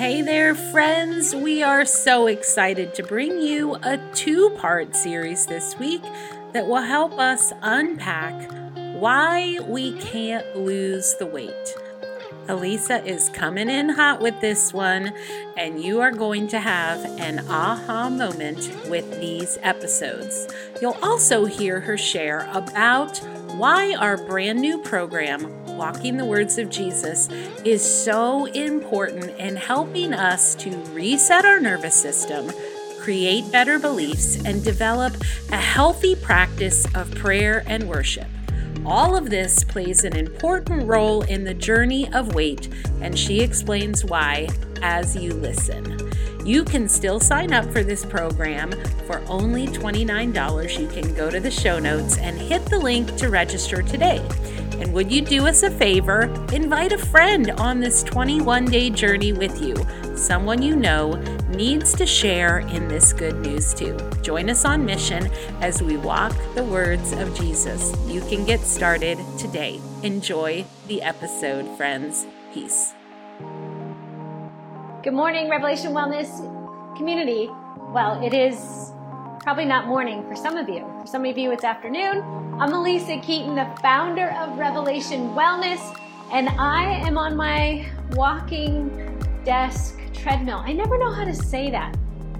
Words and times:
Hey 0.00 0.22
there, 0.22 0.54
friends. 0.54 1.34
We 1.34 1.62
are 1.62 1.84
so 1.84 2.26
excited 2.26 2.94
to 2.94 3.02
bring 3.02 3.38
you 3.38 3.74
a 3.82 3.98
two 4.14 4.48
part 4.56 4.96
series 4.96 5.44
this 5.44 5.78
week 5.78 6.00
that 6.54 6.66
will 6.66 6.80
help 6.80 7.18
us 7.18 7.52
unpack 7.60 8.50
why 8.94 9.58
we 9.66 9.92
can't 9.98 10.56
lose 10.56 11.16
the 11.18 11.26
weight. 11.26 11.74
Alisa 12.46 13.04
is 13.04 13.28
coming 13.28 13.68
in 13.68 13.90
hot 13.90 14.22
with 14.22 14.40
this 14.40 14.72
one, 14.72 15.12
and 15.58 15.84
you 15.84 16.00
are 16.00 16.12
going 16.12 16.48
to 16.48 16.60
have 16.60 17.04
an 17.20 17.40
aha 17.50 18.08
moment 18.08 18.72
with 18.88 19.20
these 19.20 19.58
episodes. 19.60 20.48
You'll 20.80 20.96
also 21.02 21.44
hear 21.44 21.78
her 21.78 21.98
share 21.98 22.48
about 22.54 23.18
why 23.54 23.94
our 23.96 24.16
brand 24.16 24.60
new 24.60 24.78
program, 24.78 25.42
Walking 25.80 26.18
the 26.18 26.26
Words 26.26 26.58
of 26.58 26.68
Jesus, 26.68 27.30
is 27.64 27.82
so 27.82 28.44
important 28.44 29.30
in 29.38 29.56
helping 29.56 30.12
us 30.12 30.54
to 30.56 30.68
reset 30.92 31.46
our 31.46 31.58
nervous 31.58 31.94
system, 31.94 32.50
create 33.00 33.50
better 33.50 33.78
beliefs, 33.78 34.44
and 34.44 34.62
develop 34.62 35.14
a 35.50 35.56
healthy 35.56 36.16
practice 36.16 36.84
of 36.94 37.10
prayer 37.14 37.62
and 37.66 37.88
worship. 37.88 38.26
All 38.84 39.16
of 39.16 39.30
this 39.30 39.64
plays 39.64 40.04
an 40.04 40.14
important 40.14 40.86
role 40.86 41.22
in 41.22 41.44
the 41.44 41.54
journey 41.54 42.12
of 42.12 42.34
weight, 42.34 42.68
and 43.00 43.18
she 43.18 43.40
explains 43.40 44.04
why 44.04 44.48
as 44.82 45.16
you 45.16 45.32
listen. 45.32 45.96
You 46.44 46.62
can 46.62 46.90
still 46.90 47.20
sign 47.20 47.54
up 47.54 47.64
for 47.72 47.82
this 47.82 48.04
program 48.04 48.72
for 49.06 49.22
only 49.28 49.66
$29. 49.66 50.78
You 50.78 50.88
can 50.88 51.14
go 51.14 51.30
to 51.30 51.40
the 51.40 51.50
show 51.50 51.78
notes 51.78 52.18
and 52.18 52.38
hit 52.38 52.66
the 52.66 52.78
link 52.78 53.16
to 53.16 53.30
register 53.30 53.80
today. 53.80 54.22
And 54.80 54.94
would 54.94 55.12
you 55.12 55.20
do 55.20 55.46
us 55.46 55.62
a 55.62 55.70
favor? 55.70 56.22
Invite 56.52 56.92
a 56.92 56.98
friend 56.98 57.50
on 57.52 57.80
this 57.80 58.02
21 58.02 58.64
day 58.64 58.88
journey 58.88 59.32
with 59.32 59.60
you. 59.60 59.76
Someone 60.16 60.62
you 60.62 60.74
know 60.74 61.12
needs 61.50 61.94
to 61.94 62.06
share 62.06 62.60
in 62.60 62.88
this 62.88 63.12
good 63.12 63.36
news 63.40 63.74
too. 63.74 63.98
Join 64.22 64.48
us 64.48 64.64
on 64.64 64.84
mission 64.84 65.30
as 65.60 65.82
we 65.82 65.98
walk 65.98 66.34
the 66.54 66.64
words 66.64 67.12
of 67.12 67.38
Jesus. 67.38 67.94
You 68.06 68.22
can 68.22 68.46
get 68.46 68.60
started 68.60 69.18
today. 69.38 69.80
Enjoy 70.02 70.64
the 70.88 71.02
episode, 71.02 71.76
friends. 71.76 72.26
Peace. 72.54 72.94
Good 75.02 75.14
morning, 75.14 75.50
Revelation 75.50 75.92
Wellness 75.92 76.38
community. 76.96 77.48
Well, 77.92 78.22
it 78.24 78.34
is 78.34 78.92
probably 79.50 79.64
not 79.64 79.88
morning 79.88 80.22
for 80.28 80.36
some 80.36 80.56
of 80.56 80.68
you. 80.68 80.86
For 81.00 81.08
some 81.08 81.24
of 81.24 81.36
you, 81.36 81.50
it's 81.50 81.64
afternoon. 81.64 82.18
I'm 82.60 82.70
Alisa 82.70 83.20
Keeton, 83.20 83.56
the 83.56 83.68
founder 83.82 84.30
of 84.38 84.56
Revelation 84.56 85.30
Wellness, 85.30 85.98
and 86.30 86.48
I 86.50 86.84
am 86.84 87.18
on 87.18 87.34
my 87.34 87.84
walking 88.12 88.90
desk 89.44 89.98
treadmill. 90.14 90.62
I 90.64 90.72
never 90.72 90.96
know 90.98 91.10
how 91.10 91.24
to 91.24 91.34
say 91.34 91.68
that. 91.72 91.96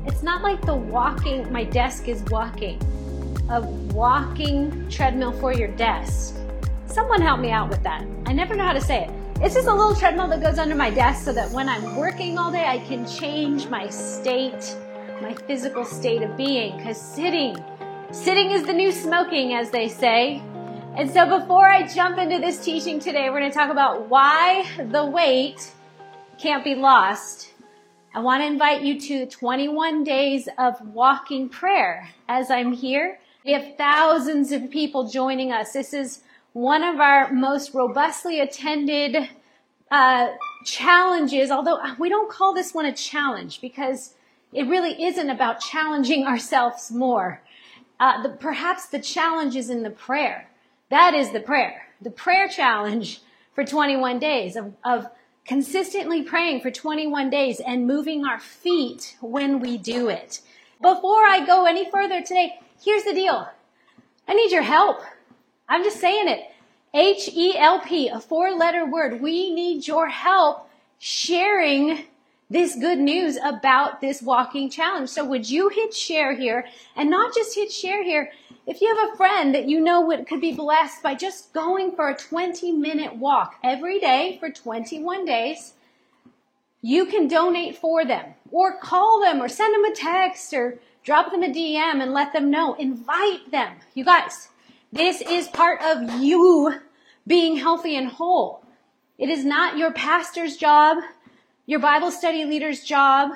It's 0.07 0.23
not 0.23 0.45
like 0.45 0.65
the 0.65 0.77
walking, 0.77 1.53
my 1.53 1.65
desk 1.65 2.07
is 2.07 2.23
walking, 2.31 2.81
a 3.51 3.61
walking 3.93 4.89
treadmill 4.89 5.33
for 5.33 5.53
your 5.53 5.67
desk. 5.67 6.37
Someone 6.87 7.21
help 7.21 7.41
me 7.41 7.51
out 7.51 7.71
with 7.71 7.83
that. 7.83 8.05
I 8.27 8.33
never 8.33 8.55
know 8.55 8.65
how 8.65 8.73
to 8.73 8.81
say 8.81 9.07
it. 9.07 9.11
It's 9.43 9.57
just 9.57 9.67
a 9.67 9.75
little 9.75 9.97
treadmill 9.97 10.29
that 10.29 10.43
goes 10.43 10.61
under 10.61 10.77
my 10.77 10.91
desk 10.91 11.25
so 11.25 11.33
that 11.33 11.51
when 11.51 11.69
I'm 11.69 11.97
working 11.97 12.39
all 12.39 12.53
day, 12.53 12.67
I 12.69 12.79
can 12.79 13.05
change 13.05 13.67
my 13.67 13.89
state, 13.89 14.77
my 15.21 15.35
physical 15.35 15.85
state 15.85 16.23
of 16.23 16.37
being. 16.37 16.77
Because 16.77 17.01
sitting, 17.01 17.57
sitting 18.11 18.51
is 18.51 18.65
the 18.65 18.73
new 18.73 18.91
smoking, 18.91 19.55
as 19.55 19.71
they 19.71 19.89
say. 19.89 20.43
And 20.97 21.11
so 21.11 21.39
before 21.39 21.67
I 21.67 21.87
jump 21.87 22.19
into 22.19 22.39
this 22.39 22.65
teaching 22.65 22.99
today, 22.99 23.31
we're 23.31 23.41
going 23.41 23.51
to 23.51 23.57
talk 23.57 23.71
about 23.71 24.09
why 24.09 24.67
the 24.79 25.05
weight 25.05 25.73
can't 26.39 26.65
be 26.65 26.75
lost. 26.75 27.53
I 28.15 28.21
want 28.21 28.43
to 28.43 28.47
invite 28.47 28.83
you 28.83 29.01
to 29.01 29.27
21 29.27 30.03
days 30.03 30.49
of 30.59 30.81
walking 30.81 31.49
prayer. 31.49 32.09
As 32.29 32.51
I'm 32.51 32.73
here, 32.73 33.21
we 33.45 33.53
have 33.53 33.77
thousands 33.77 34.51
of 34.53 34.71
people 34.71 35.09
joining 35.09 35.53
us. 35.53 35.73
This 35.73 35.95
is 35.95 36.23
one 36.53 36.83
of 36.83 36.99
our 36.99 37.33
most 37.33 37.73
robustly 37.73 38.41
attended 38.41 39.29
uh, 39.91 40.29
challenges, 40.65 41.51
although 41.51 41.79
we 41.99 42.09
don't 42.09 42.31
call 42.31 42.53
this 42.53 42.75
one 42.75 42.87
a 42.87 42.93
challenge 42.93 43.61
because 43.61 44.15
it 44.53 44.67
really 44.67 45.05
isn't 45.05 45.31
about 45.31 45.61
challenging 45.61 46.27
ourselves 46.27 46.91
more. 46.91 47.43
Uh, 47.99 48.23
the, 48.23 48.31
perhaps 48.31 48.87
the 48.87 49.01
challenge 49.01 49.57
is 49.57 49.71
in 49.71 49.83
the 49.83 49.91
prayer. 49.91 50.49
That 50.89 51.15
is 51.15 51.33
the 51.33 51.41
prayer. 51.41 51.87
The 52.01 52.11
prayer 52.11 52.49
challenge 52.49 53.21
for 53.55 53.65
21 53.65 54.19
days 54.19 54.57
of, 54.57 54.73
of 54.85 55.07
consistently 55.45 56.23
praying 56.23 56.61
for 56.61 56.71
21 56.71 57.29
days 57.31 57.61
and 57.61 57.87
moving 57.87 58.25
our 58.25 58.41
feet 58.41 59.17
when 59.21 59.61
we 59.61 59.77
do 59.77 60.09
it. 60.09 60.41
Before 60.81 61.23
I 61.25 61.45
go 61.45 61.67
any 61.67 61.91
further 61.91 62.23
today, 62.23 62.59
here's 62.83 63.05
the 63.05 63.13
deal. 63.13 63.49
I 64.27 64.35
need 64.35 64.51
your 64.51 64.63
help. 64.63 65.03
I'm 65.69 65.85
just 65.85 66.01
saying 66.01 66.29
it. 66.29 66.41
H 66.95 67.29
E 67.33 67.57
L 67.57 67.81
P, 67.81 68.09
a 68.09 68.19
four 68.19 68.53
letter 68.53 68.85
word. 68.85 69.21
We 69.21 69.53
need 69.53 69.87
your 69.87 70.09
help 70.09 70.69
sharing 70.99 72.05
this 72.51 72.75
good 72.75 72.99
news 72.99 73.37
about 73.37 74.01
this 74.01 74.21
walking 74.21 74.69
challenge. 74.69 75.09
So 75.09 75.25
would 75.25 75.49
you 75.49 75.69
hit 75.69 75.95
share 75.95 76.35
here 76.35 76.67
and 76.97 77.09
not 77.09 77.35
just 77.35 77.55
hit 77.55 77.71
share 77.71 78.03
here? 78.03 78.33
If 78.67 78.81
you 78.81 78.95
have 78.95 79.13
a 79.13 79.17
friend 79.17 79.55
that 79.55 79.69
you 79.69 79.81
know 79.81 80.01
would, 80.03 80.27
could 80.27 80.41
be 80.41 80.53
blessed 80.53 81.03
by 81.03 81.15
just 81.15 81.53
going 81.53 81.93
for 81.93 82.09
a 82.09 82.17
20 82.17 82.73
minute 82.73 83.17
walk 83.17 83.55
every 83.63 84.01
day 84.01 84.37
for 84.41 84.51
21 84.51 85.25
days, 85.25 85.75
you 86.83 87.07
can 87.07 87.29
donate 87.29 87.77
for 87.77 88.05
them 88.05 88.35
or 88.51 88.77
call 88.79 89.21
them 89.21 89.41
or 89.41 89.49
send 89.49 89.73
them 89.73 89.93
a 89.93 89.95
text 89.95 90.53
or 90.53 90.81
drop 91.05 91.31
them 91.31 91.43
a 91.43 91.49
DM 91.49 92.03
and 92.03 92.13
let 92.13 92.33
them 92.33 92.51
know. 92.51 92.75
Invite 92.75 93.51
them. 93.51 93.77
You 93.95 94.05
guys, 94.05 94.49
this 94.93 95.21
is 95.21 95.47
part 95.49 95.81
of 95.83 96.21
you 96.21 96.81
being 97.27 97.57
healthy 97.57 97.97
and 97.97 98.09
whole. 98.09 98.65
It 99.19 99.29
is 99.29 99.45
not 99.45 99.77
your 99.77 99.93
pastor's 99.93 100.57
job, 100.57 100.99
your 101.67 101.81
Bible 101.81 102.11
study 102.11 102.45
leader's 102.45 102.85
job, 102.85 103.33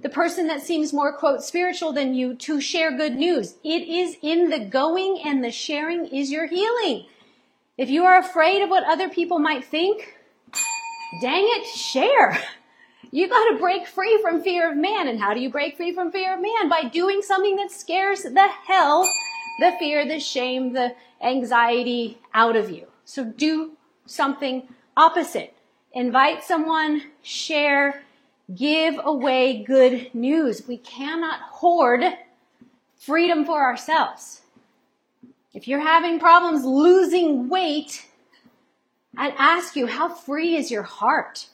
the 0.00 0.08
person 0.08 0.46
that 0.48 0.62
seems 0.62 0.92
more, 0.92 1.16
quote, 1.16 1.42
spiritual 1.42 1.92
than 1.92 2.14
you 2.14 2.34
to 2.34 2.60
share 2.60 2.96
good 2.96 3.16
news. 3.16 3.56
It 3.64 3.88
is 3.88 4.16
in 4.22 4.50
the 4.50 4.58
going 4.58 5.20
and 5.24 5.42
the 5.42 5.50
sharing 5.50 6.06
is 6.06 6.30
your 6.30 6.46
healing. 6.46 7.06
If 7.78 7.88
you 7.90 8.04
are 8.04 8.18
afraid 8.18 8.62
of 8.62 8.70
what 8.70 8.84
other 8.84 9.08
people 9.08 9.38
might 9.38 9.64
think, 9.64 10.14
dang 11.20 11.44
it, 11.44 11.66
share. 11.66 12.42
You 13.10 13.28
got 13.28 13.50
to 13.50 13.58
break 13.58 13.86
free 13.86 14.18
from 14.20 14.42
fear 14.42 14.70
of 14.70 14.76
man. 14.76 15.08
And 15.08 15.20
how 15.20 15.32
do 15.32 15.40
you 15.40 15.50
break 15.50 15.76
free 15.76 15.92
from 15.92 16.10
fear 16.10 16.34
of 16.34 16.40
man? 16.40 16.68
By 16.68 16.84
doing 16.84 17.22
something 17.22 17.56
that 17.56 17.70
scares 17.70 18.22
the 18.22 18.48
hell 18.66 19.08
the 19.58 19.72
fear, 19.78 20.06
the 20.06 20.20
shame, 20.20 20.72
the 20.72 20.94
anxiety 21.22 22.18
out 22.34 22.56
of 22.56 22.70
you. 22.70 22.86
So 23.04 23.24
do 23.24 23.72
something 24.04 24.68
opposite. 24.96 25.55
Invite 25.96 26.44
someone, 26.44 27.04
share, 27.22 28.02
give 28.54 29.00
away 29.02 29.62
good 29.62 30.14
news. 30.14 30.68
We 30.68 30.76
cannot 30.76 31.40
hoard 31.40 32.04
freedom 32.98 33.46
for 33.46 33.62
ourselves. 33.62 34.42
If 35.54 35.66
you're 35.66 35.80
having 35.80 36.20
problems 36.20 36.66
losing 36.66 37.48
weight, 37.48 38.10
I'd 39.16 39.32
ask 39.38 39.74
you, 39.74 39.86
how 39.86 40.10
free 40.10 40.54
is 40.56 40.70
your 40.70 40.82
heart? 40.82 41.46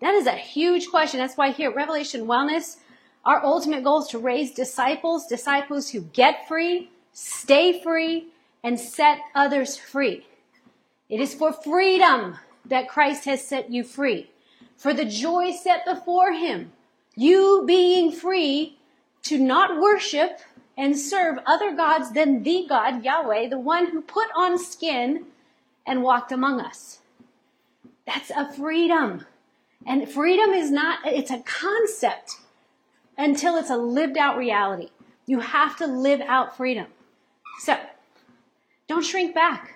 That 0.00 0.14
is 0.14 0.26
a 0.26 0.32
huge 0.32 0.88
question. 0.90 1.20
That's 1.20 1.36
why 1.36 1.52
here 1.52 1.70
at 1.70 1.76
Revelation 1.76 2.26
Wellness, 2.26 2.78
our 3.24 3.40
ultimate 3.44 3.84
goal 3.84 4.02
is 4.02 4.08
to 4.08 4.18
raise 4.18 4.50
disciples, 4.50 5.28
disciples 5.28 5.90
who 5.90 6.00
get 6.00 6.48
free, 6.48 6.90
stay 7.12 7.80
free, 7.84 8.30
and 8.64 8.80
set 8.80 9.20
others 9.36 9.76
free. 9.76 10.26
It 11.08 11.20
is 11.20 11.34
for 11.34 11.52
freedom 11.52 12.36
that 12.68 12.88
Christ 12.88 13.24
has 13.24 13.46
set 13.46 13.70
you 13.70 13.84
free. 13.84 14.30
For 14.76 14.92
the 14.92 15.04
joy 15.04 15.52
set 15.52 15.84
before 15.84 16.32
him, 16.32 16.72
you 17.14 17.64
being 17.66 18.12
free 18.12 18.78
to 19.22 19.38
not 19.38 19.80
worship 19.80 20.40
and 20.76 20.98
serve 20.98 21.38
other 21.46 21.74
gods 21.74 22.12
than 22.12 22.42
the 22.42 22.66
God, 22.68 23.04
Yahweh, 23.04 23.48
the 23.48 23.58
one 23.58 23.86
who 23.90 24.02
put 24.02 24.28
on 24.36 24.58
skin 24.58 25.24
and 25.86 26.02
walked 26.02 26.32
among 26.32 26.60
us. 26.60 27.00
That's 28.06 28.30
a 28.30 28.52
freedom. 28.52 29.24
And 29.86 30.08
freedom 30.08 30.50
is 30.50 30.70
not, 30.70 31.00
it's 31.04 31.30
a 31.30 31.40
concept 31.40 32.32
until 33.16 33.56
it's 33.56 33.70
a 33.70 33.76
lived 33.76 34.18
out 34.18 34.36
reality. 34.36 34.90
You 35.26 35.40
have 35.40 35.76
to 35.78 35.86
live 35.86 36.20
out 36.20 36.56
freedom. 36.56 36.86
So, 37.60 37.76
don't 38.88 39.04
shrink 39.04 39.34
back. 39.34 39.75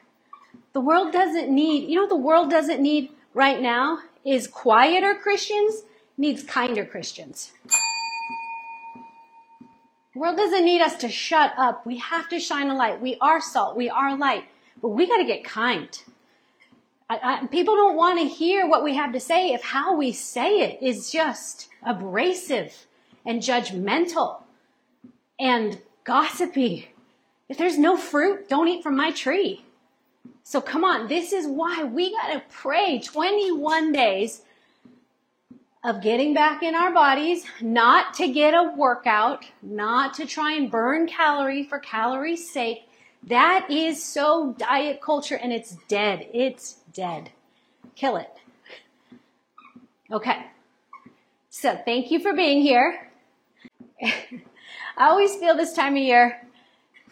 The 0.73 0.81
world 0.81 1.13
doesn't 1.13 1.51
need, 1.51 1.89
you 1.91 1.97
know, 1.97 2.09
the 2.09 2.17
world 2.17 2.51
doesn't 2.51 2.81
need 2.81 3.11
right 3.35 3.61
now 3.61 3.99
is 4.25 4.47
quieter 4.47 5.15
Christians, 5.15 5.83
needs 6.17 6.45
kinder 6.45 6.85
Christians. 6.85 7.53
The 10.13 10.21
world 10.21 10.37
doesn't 10.37 10.65
need 10.65 10.81
us 10.81 10.97
to 10.99 11.09
shut 11.09 11.53
up. 11.57 11.87
We 11.87 11.99
have 11.99 12.29
to 12.29 12.39
shine 12.39 12.69
a 12.69 12.75
light. 12.75 13.01
We 13.01 13.17
are 13.21 13.41
salt. 13.41 13.77
We 13.77 13.89
are 13.89 14.17
light. 14.17 14.45
But 14.81 14.89
we 14.91 15.07
got 15.07 15.19
to 15.19 15.25
get 15.25 15.45
kind. 15.45 15.89
I, 17.09 17.19
I, 17.23 17.47
people 17.47 17.75
don't 17.75 17.97
want 17.97 18.21
to 18.21 18.27
hear 18.27 18.69
what 18.69 18.85
we 18.85 18.95
have 18.95 19.13
to 19.13 19.21
say 19.21 19.53
if 19.53 19.63
how 19.63 19.97
we 19.97 20.13
say 20.13 20.61
it 20.61 20.83
is 20.83 21.11
just 21.11 21.69
abrasive 21.83 22.87
and 23.27 23.43
judgmental 23.43 24.43
and 25.39 25.81
gossipy. 26.05 26.93
If 27.49 27.59
there's 27.59 27.79
no 27.79 27.97
fruit, 27.97 28.49
don't 28.49 28.69
eat 28.69 28.83
from 28.83 28.97
my 28.97 29.11
tree. 29.11 29.65
So 30.43 30.61
come 30.61 30.85
on, 30.85 31.09
this 31.09 31.33
is 31.33 31.47
why 31.47 31.85
we 31.85 32.13
got 32.13 32.33
to 32.33 32.43
pray 32.51 32.99
21 32.99 33.93
days 33.93 34.43
of 35.83 36.03
getting 36.03 36.35
back 36.35 36.63
in 36.63 36.75
our 36.75 36.93
bodies, 36.93 37.45
not 37.61 38.15
to 38.15 38.29
get 38.29 38.53
a 38.53 38.75
workout, 38.77 39.45
not 39.63 40.15
to 40.15 40.27
try 40.27 40.53
and 40.53 40.71
burn 40.71 41.07
calorie 41.07 41.63
for 41.63 41.79
calories' 41.79 42.51
sake. 42.51 42.89
That 43.25 43.71
is 43.71 44.03
so 44.03 44.55
diet 44.59 45.01
culture 45.01 45.37
and 45.37 45.53
it's 45.53 45.77
dead. 45.89 46.29
It's 46.33 46.79
dead. 46.93 47.31
Kill 47.95 48.17
it. 48.17 48.31
Okay. 50.11 50.47
So 51.51 51.79
thank 51.85 52.11
you 52.11 52.21
for 52.21 52.35
being 52.35 52.63
here. 52.63 53.11
I 54.03 55.09
always 55.09 55.35
feel 55.37 55.57
this 55.57 55.73
time 55.73 55.97
of 55.97 56.03
year, 56.03 56.47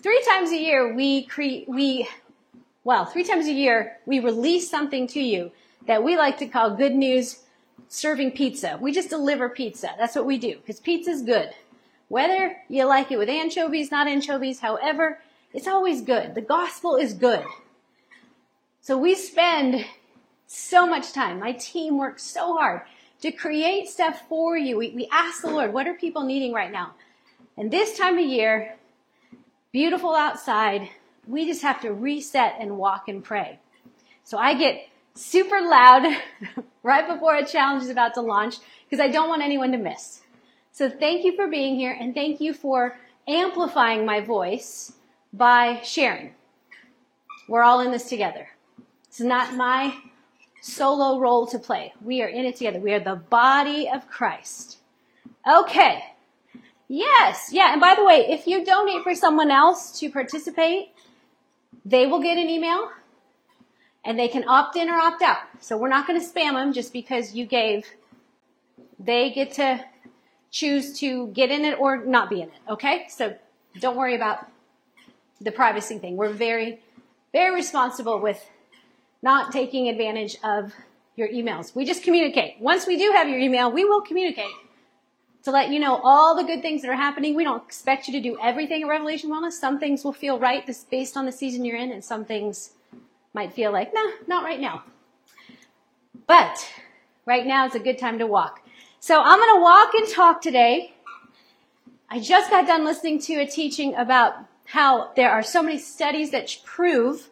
three 0.02 0.22
times 0.26 0.50
a 0.50 0.58
year 0.58 0.94
we 0.94 1.24
create, 1.24 1.68
we, 1.68 2.08
well, 2.84 3.04
three 3.04 3.24
times 3.24 3.46
a 3.46 3.52
year 3.52 3.98
we 4.06 4.18
release 4.20 4.70
something 4.70 5.06
to 5.08 5.20
you 5.20 5.50
that 5.86 6.02
we 6.02 6.16
like 6.16 6.38
to 6.38 6.46
call 6.46 6.76
good 6.76 6.94
news 6.94 7.42
serving 7.88 8.32
pizza. 8.32 8.78
We 8.80 8.92
just 8.92 9.10
deliver 9.10 9.48
pizza. 9.48 9.90
That's 9.98 10.14
what 10.14 10.26
we 10.26 10.38
do 10.38 10.56
because 10.56 10.80
pizza's 10.80 11.22
good. 11.22 11.50
Whether 12.08 12.56
you 12.68 12.84
like 12.86 13.12
it 13.12 13.18
with 13.18 13.28
anchovies, 13.28 13.90
not 13.90 14.08
anchovies, 14.08 14.60
however, 14.60 15.20
it's 15.52 15.68
always 15.68 16.02
good. 16.02 16.34
The 16.34 16.40
gospel 16.40 16.96
is 16.96 17.12
good. 17.12 17.44
So 18.80 18.96
we 18.96 19.14
spend 19.14 19.84
so 20.46 20.86
much 20.86 21.12
time. 21.12 21.38
My 21.38 21.52
team 21.52 21.98
works 21.98 22.22
so 22.22 22.56
hard 22.56 22.82
to 23.20 23.32
create 23.32 23.88
stuff 23.88 24.22
for 24.28 24.56
you. 24.56 24.76
We, 24.76 24.90
we 24.90 25.08
ask 25.12 25.42
the 25.42 25.50
Lord, 25.50 25.72
what 25.72 25.86
are 25.86 25.94
people 25.94 26.24
needing 26.24 26.52
right 26.52 26.72
now? 26.72 26.94
And 27.56 27.70
this 27.70 27.98
time 27.98 28.18
of 28.18 28.24
year, 28.24 28.76
beautiful 29.72 30.14
outside, 30.14 30.88
we 31.28 31.46
just 31.46 31.62
have 31.62 31.80
to 31.82 31.92
reset 31.92 32.56
and 32.58 32.78
walk 32.78 33.08
and 33.08 33.22
pray. 33.22 33.58
So 34.24 34.38
I 34.38 34.54
get 34.54 34.88
super 35.14 35.60
loud 35.60 36.04
right 36.82 37.06
before 37.06 37.36
a 37.36 37.46
challenge 37.46 37.84
is 37.84 37.90
about 37.90 38.14
to 38.14 38.22
launch 38.22 38.56
because 38.88 39.04
I 39.04 39.08
don't 39.08 39.28
want 39.28 39.42
anyone 39.42 39.72
to 39.72 39.78
miss. 39.78 40.22
So 40.72 40.88
thank 40.88 41.24
you 41.24 41.36
for 41.36 41.48
being 41.48 41.76
here 41.76 41.96
and 41.98 42.14
thank 42.14 42.40
you 42.40 42.54
for 42.54 42.96
amplifying 43.26 44.06
my 44.06 44.20
voice 44.20 44.92
by 45.32 45.80
sharing. 45.82 46.34
We're 47.48 47.62
all 47.62 47.80
in 47.80 47.90
this 47.90 48.08
together. 48.08 48.48
It's 49.08 49.20
not 49.20 49.54
my 49.54 49.94
solo 50.62 51.18
role 51.18 51.46
to 51.48 51.58
play. 51.58 51.92
We 52.02 52.22
are 52.22 52.28
in 52.28 52.44
it 52.44 52.56
together. 52.56 52.78
We 52.78 52.92
are 52.92 53.00
the 53.00 53.16
body 53.16 53.88
of 53.92 54.08
Christ. 54.08 54.78
Okay. 55.46 56.02
Yes. 56.88 57.50
Yeah. 57.52 57.72
And 57.72 57.80
by 57.80 57.94
the 57.94 58.04
way, 58.04 58.26
if 58.28 58.46
you 58.46 58.64
donate 58.64 59.02
for 59.02 59.14
someone 59.14 59.50
else 59.50 59.98
to 60.00 60.10
participate, 60.10 60.88
they 61.88 62.06
will 62.06 62.20
get 62.20 62.36
an 62.36 62.48
email 62.50 62.90
and 64.04 64.18
they 64.18 64.28
can 64.28 64.46
opt 64.46 64.76
in 64.76 64.90
or 64.90 64.98
opt 64.98 65.22
out. 65.22 65.38
So 65.60 65.76
we're 65.76 65.88
not 65.88 66.06
going 66.06 66.20
to 66.20 66.26
spam 66.26 66.52
them 66.52 66.72
just 66.72 66.92
because 66.92 67.34
you 67.34 67.46
gave. 67.46 67.86
They 68.98 69.30
get 69.30 69.52
to 69.54 69.84
choose 70.50 70.98
to 71.00 71.28
get 71.28 71.50
in 71.50 71.64
it 71.64 71.78
or 71.78 72.04
not 72.04 72.28
be 72.28 72.42
in 72.42 72.48
it. 72.48 72.60
Okay. 72.68 73.06
So 73.08 73.34
don't 73.80 73.96
worry 73.96 74.14
about 74.14 74.46
the 75.40 75.52
privacy 75.52 75.98
thing. 75.98 76.16
We're 76.16 76.32
very, 76.32 76.80
very 77.32 77.54
responsible 77.54 78.20
with 78.20 78.44
not 79.22 79.50
taking 79.50 79.88
advantage 79.88 80.36
of 80.44 80.72
your 81.16 81.28
emails. 81.28 81.74
We 81.74 81.84
just 81.84 82.02
communicate. 82.02 82.60
Once 82.60 82.86
we 82.86 82.96
do 82.96 83.12
have 83.14 83.28
your 83.28 83.38
email, 83.38 83.72
we 83.72 83.84
will 83.84 84.02
communicate 84.02 84.52
to 85.44 85.50
let 85.50 85.70
you 85.70 85.78
know 85.78 86.00
all 86.02 86.36
the 86.36 86.44
good 86.44 86.62
things 86.62 86.82
that 86.82 86.90
are 86.90 86.96
happening. 86.96 87.34
We 87.34 87.44
don't 87.44 87.64
expect 87.64 88.08
you 88.08 88.12
to 88.14 88.20
do 88.20 88.38
everything 88.42 88.82
at 88.82 88.88
Revelation 88.88 89.30
Wellness. 89.30 89.52
Some 89.52 89.78
things 89.78 90.04
will 90.04 90.12
feel 90.12 90.38
right 90.38 90.68
based 90.90 91.16
on 91.16 91.26
the 91.26 91.32
season 91.32 91.64
you're 91.64 91.76
in, 91.76 91.92
and 91.92 92.04
some 92.04 92.24
things 92.24 92.72
might 93.34 93.52
feel 93.52 93.72
like, 93.72 93.94
nah, 93.94 94.10
not 94.26 94.44
right 94.44 94.60
now. 94.60 94.84
But 96.26 96.70
right 97.24 97.46
now 97.46 97.66
is 97.66 97.74
a 97.74 97.80
good 97.80 97.98
time 97.98 98.18
to 98.18 98.26
walk. 98.26 98.62
So 99.00 99.20
I'm 99.20 99.38
going 99.38 99.56
to 99.56 99.62
walk 99.62 99.94
and 99.94 100.08
talk 100.08 100.42
today. 100.42 100.94
I 102.10 102.20
just 102.20 102.50
got 102.50 102.66
done 102.66 102.84
listening 102.84 103.20
to 103.22 103.34
a 103.36 103.46
teaching 103.46 103.94
about 103.94 104.34
how 104.64 105.12
there 105.14 105.30
are 105.30 105.42
so 105.42 105.62
many 105.62 105.78
studies 105.78 106.30
that 106.32 106.56
prove 106.64 107.30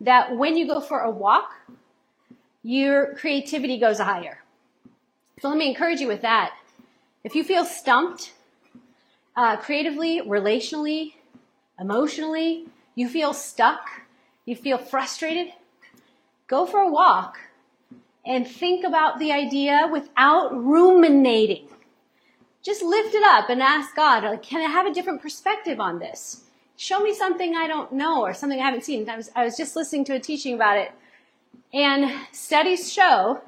that 0.00 0.36
when 0.36 0.56
you 0.56 0.66
go 0.66 0.80
for 0.80 1.00
a 1.00 1.10
walk, 1.10 1.54
your 2.62 3.14
creativity 3.14 3.78
goes 3.78 3.98
higher. 3.98 4.42
So 5.40 5.48
let 5.48 5.56
me 5.56 5.68
encourage 5.68 6.00
you 6.00 6.08
with 6.08 6.22
that. 6.22 6.52
If 7.24 7.34
you 7.34 7.44
feel 7.44 7.64
stumped, 7.64 8.32
uh, 9.36 9.56
creatively, 9.56 10.20
relationally, 10.20 11.14
emotionally, 11.78 12.66
you 12.94 13.08
feel 13.08 13.32
stuck, 13.32 13.88
you 14.44 14.56
feel 14.56 14.78
frustrated, 14.78 15.52
go 16.46 16.66
for 16.66 16.80
a 16.80 16.90
walk 16.90 17.38
and 18.24 18.46
think 18.46 18.84
about 18.84 19.18
the 19.18 19.32
idea 19.32 19.88
without 19.90 20.50
ruminating. 20.52 21.68
Just 22.62 22.82
lift 22.82 23.14
it 23.14 23.22
up 23.24 23.48
and 23.48 23.62
ask 23.62 23.94
God, 23.94 24.24
like, 24.24 24.42
can 24.42 24.60
I 24.60 24.70
have 24.70 24.86
a 24.86 24.92
different 24.92 25.22
perspective 25.22 25.80
on 25.80 25.98
this? 25.98 26.44
show 26.78 27.00
me 27.00 27.12
something 27.12 27.56
I 27.56 27.66
don't 27.66 27.92
know 27.92 28.22
or 28.22 28.32
something 28.32 28.58
I 28.58 28.64
haven't 28.64 28.84
seen. 28.84 29.08
I 29.10 29.16
was, 29.16 29.30
I 29.34 29.44
was 29.44 29.56
just 29.56 29.76
listening 29.76 30.04
to 30.06 30.14
a 30.14 30.20
teaching 30.20 30.54
about 30.54 30.78
it. 30.78 30.92
And 31.74 32.10
studies 32.32 32.90
show 32.90 33.42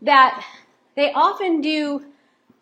that 0.00 0.46
they 0.94 1.12
often 1.12 1.60
do 1.60 2.04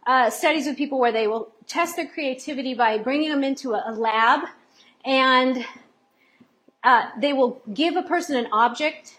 uh, 0.07 0.31
studies 0.31 0.67
with 0.67 0.77
people 0.77 0.99
where 0.99 1.13
they 1.13 1.27
will 1.27 1.53
test 1.67 1.97
their 1.97 2.07
creativity 2.07 2.75
by 2.75 2.99
bringing 2.99 3.31
them 3.31 3.45
into 3.45 3.73
a, 3.73 3.83
a 3.87 3.93
lab 3.93 4.41
and 5.05 5.65
uh, 6.85 7.07
they 7.21 7.33
will 7.33 7.63
give 7.73 7.97
a 7.97 8.03
person 8.03 8.37
an 8.37 8.49
object 8.53 9.19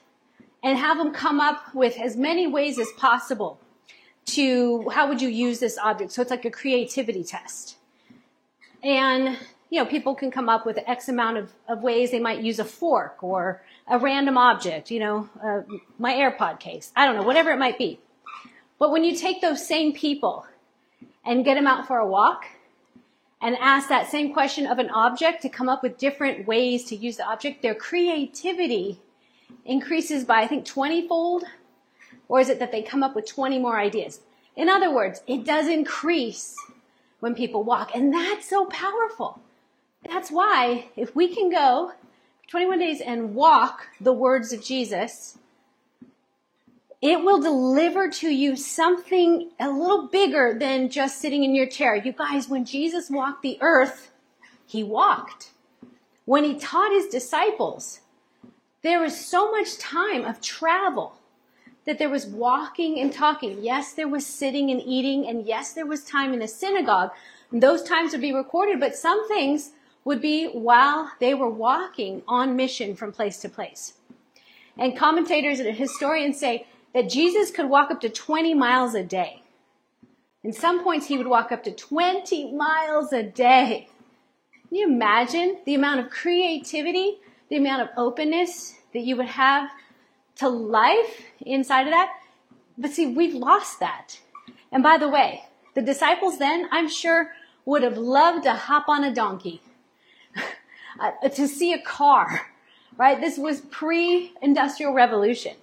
and 0.61 0.77
have 0.77 0.97
them 0.97 1.13
come 1.13 1.39
up 1.39 1.73
with 1.73 1.97
as 1.97 2.15
many 2.15 2.47
ways 2.47 2.77
as 2.79 2.87
possible 2.97 3.59
to 4.25 4.87
how 4.89 5.07
would 5.07 5.21
you 5.21 5.29
use 5.29 5.59
this 5.59 5.77
object. 5.77 6.11
So 6.11 6.21
it's 6.21 6.31
like 6.31 6.45
a 6.45 6.51
creativity 6.51 7.23
test. 7.23 7.77
And 8.81 9.37
you 9.69 9.79
know, 9.79 9.85
people 9.85 10.13
can 10.13 10.29
come 10.29 10.49
up 10.49 10.65
with 10.65 10.77
X 10.85 11.09
amount 11.09 11.37
of, 11.37 11.51
of 11.67 11.81
ways 11.81 12.11
they 12.11 12.19
might 12.19 12.41
use 12.41 12.59
a 12.59 12.65
fork 12.65 13.23
or 13.23 13.63
a 13.87 13.97
random 13.97 14.37
object, 14.37 14.91
you 14.91 14.99
know, 14.99 15.29
uh, 15.43 15.61
my 15.97 16.13
AirPod 16.13 16.59
case. 16.59 16.91
I 16.95 17.05
don't 17.05 17.15
know, 17.15 17.23
whatever 17.23 17.51
it 17.51 17.57
might 17.57 17.77
be. 17.79 17.99
But 18.77 18.91
when 18.91 19.03
you 19.03 19.15
take 19.15 19.41
those 19.41 19.65
same 19.65 19.93
people 19.93 20.45
and 21.25 21.45
get 21.45 21.55
them 21.55 21.67
out 21.67 21.87
for 21.87 21.97
a 21.97 22.07
walk 22.07 22.45
and 23.41 23.57
ask 23.59 23.89
that 23.89 24.09
same 24.09 24.33
question 24.33 24.65
of 24.65 24.79
an 24.79 24.89
object 24.89 25.41
to 25.41 25.49
come 25.49 25.67
up 25.67 25.83
with 25.83 25.97
different 25.97 26.47
ways 26.47 26.85
to 26.85 26.95
use 26.95 27.17
the 27.17 27.27
object, 27.27 27.61
their 27.61 27.75
creativity 27.75 29.01
increases 29.65 30.23
by, 30.23 30.41
I 30.41 30.47
think, 30.47 30.65
20 30.65 31.07
fold. 31.07 31.43
Or 32.29 32.39
is 32.39 32.49
it 32.49 32.59
that 32.59 32.71
they 32.71 32.81
come 32.81 33.03
up 33.03 33.15
with 33.15 33.27
20 33.27 33.59
more 33.59 33.77
ideas? 33.77 34.21
In 34.55 34.69
other 34.69 34.93
words, 34.93 35.21
it 35.27 35.43
does 35.45 35.67
increase 35.67 36.55
when 37.19 37.35
people 37.35 37.63
walk. 37.63 37.91
And 37.93 38.13
that's 38.13 38.49
so 38.49 38.65
powerful. 38.65 39.41
That's 40.09 40.31
why 40.31 40.89
if 40.95 41.15
we 41.15 41.33
can 41.33 41.49
go 41.49 41.91
21 42.47 42.79
days 42.79 43.01
and 43.01 43.35
walk 43.35 43.87
the 43.99 44.13
words 44.13 44.53
of 44.53 44.63
Jesus, 44.63 45.37
it 47.03 47.21
will 47.21 47.41
deliver 47.41 48.09
to 48.09 48.29
you 48.29 48.55
something 48.55 49.51
a 49.59 49.69
little 49.69 50.07
bigger 50.07 50.55
than 50.57 50.89
just 50.89 51.19
sitting 51.19 51.43
in 51.43 51.53
your 51.53 51.65
chair. 51.65 51.97
You 51.97 52.13
guys, 52.13 52.47
when 52.47 52.63
Jesus 52.63 53.09
walked 53.09 53.41
the 53.41 53.57
earth, 53.59 54.13
he 54.65 54.83
walked. 54.83 55.51
When 56.23 56.45
he 56.45 56.57
taught 56.57 56.93
his 56.93 57.07
disciples, 57.07 57.99
there 58.83 59.01
was 59.01 59.19
so 59.19 59.51
much 59.51 59.77
time 59.77 60.23
of 60.23 60.39
travel 60.39 61.17
that 61.83 61.99
there 61.99 62.09
was 62.09 62.25
walking 62.25 62.97
and 63.01 63.11
talking. 63.11 63.61
Yes, 63.61 63.91
there 63.91 64.07
was 64.07 64.25
sitting 64.25 64.71
and 64.71 64.81
eating, 64.81 65.27
and 65.27 65.45
yes, 65.45 65.73
there 65.73 65.85
was 65.85 66.05
time 66.05 66.31
in 66.31 66.39
the 66.39 66.47
synagogue. 66.47 67.11
And 67.51 67.61
those 67.61 67.83
times 67.83 68.13
would 68.13 68.21
be 68.21 68.33
recorded, 68.33 68.79
but 68.79 68.95
some 68.95 69.27
things 69.27 69.71
would 70.05 70.21
be 70.21 70.47
while 70.47 71.11
they 71.19 71.33
were 71.33 71.49
walking 71.49 72.21
on 72.29 72.55
mission 72.55 72.95
from 72.95 73.11
place 73.11 73.39
to 73.39 73.49
place. 73.49 73.95
And 74.77 74.97
commentators 74.97 75.59
and 75.59 75.75
historians 75.75 76.39
say 76.39 76.65
that 76.93 77.09
Jesus 77.09 77.51
could 77.51 77.69
walk 77.69 77.91
up 77.91 78.01
to 78.01 78.09
20 78.09 78.53
miles 78.53 78.93
a 78.93 79.03
day. 79.03 79.41
In 80.43 80.53
some 80.53 80.83
points, 80.83 81.07
he 81.07 81.17
would 81.17 81.27
walk 81.27 81.51
up 81.51 81.63
to 81.63 81.71
20 81.71 82.53
miles 82.53 83.13
a 83.13 83.23
day. 83.23 83.87
Can 84.67 84.77
you 84.77 84.87
imagine 84.87 85.57
the 85.65 85.75
amount 85.75 86.01
of 86.01 86.09
creativity, 86.09 87.19
the 87.49 87.55
amount 87.57 87.81
of 87.81 87.89
openness 87.97 88.75
that 88.93 89.01
you 89.01 89.15
would 89.15 89.27
have 89.27 89.69
to 90.37 90.49
life 90.49 91.23
inside 91.41 91.87
of 91.87 91.91
that? 91.91 92.09
But 92.77 92.91
see, 92.91 93.07
we've 93.07 93.35
lost 93.35 93.79
that. 93.79 94.19
And 94.71 94.83
by 94.83 94.97
the 94.97 95.09
way, 95.09 95.43
the 95.75 95.81
disciples 95.81 96.39
then, 96.39 96.67
I'm 96.71 96.89
sure, 96.89 97.31
would 97.65 97.83
have 97.83 97.97
loved 97.97 98.43
to 98.43 98.53
hop 98.53 98.89
on 98.89 99.03
a 99.03 99.13
donkey 99.13 99.61
uh, 100.99 101.29
to 101.29 101.47
see 101.47 101.73
a 101.73 101.81
car, 101.81 102.51
right? 102.97 103.19
This 103.19 103.37
was 103.37 103.61
pre-industrial 103.61 104.93
revolution. 104.93 105.55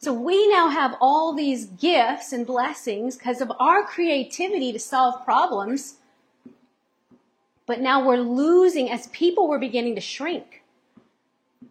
So 0.00 0.14
we 0.14 0.48
now 0.48 0.70
have 0.70 0.96
all 0.98 1.34
these 1.34 1.66
gifts 1.66 2.32
and 2.32 2.46
blessings 2.46 3.18
because 3.18 3.42
of 3.42 3.52
our 3.60 3.82
creativity 3.82 4.72
to 4.72 4.78
solve 4.78 5.22
problems. 5.26 5.96
But 7.66 7.82
now 7.82 8.06
we're 8.06 8.16
losing 8.16 8.90
as 8.90 9.08
people 9.08 9.46
we're 9.46 9.58
beginning 9.58 9.96
to 9.96 10.00
shrink 10.00 10.62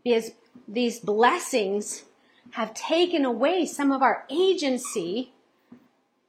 because 0.04 0.30
these 0.68 1.00
blessings 1.00 2.04
have 2.52 2.76
taken 2.76 3.26
away 3.26 3.66
some 3.66 3.92
of 3.92 4.04
our 4.04 4.28
agency 4.30 5.34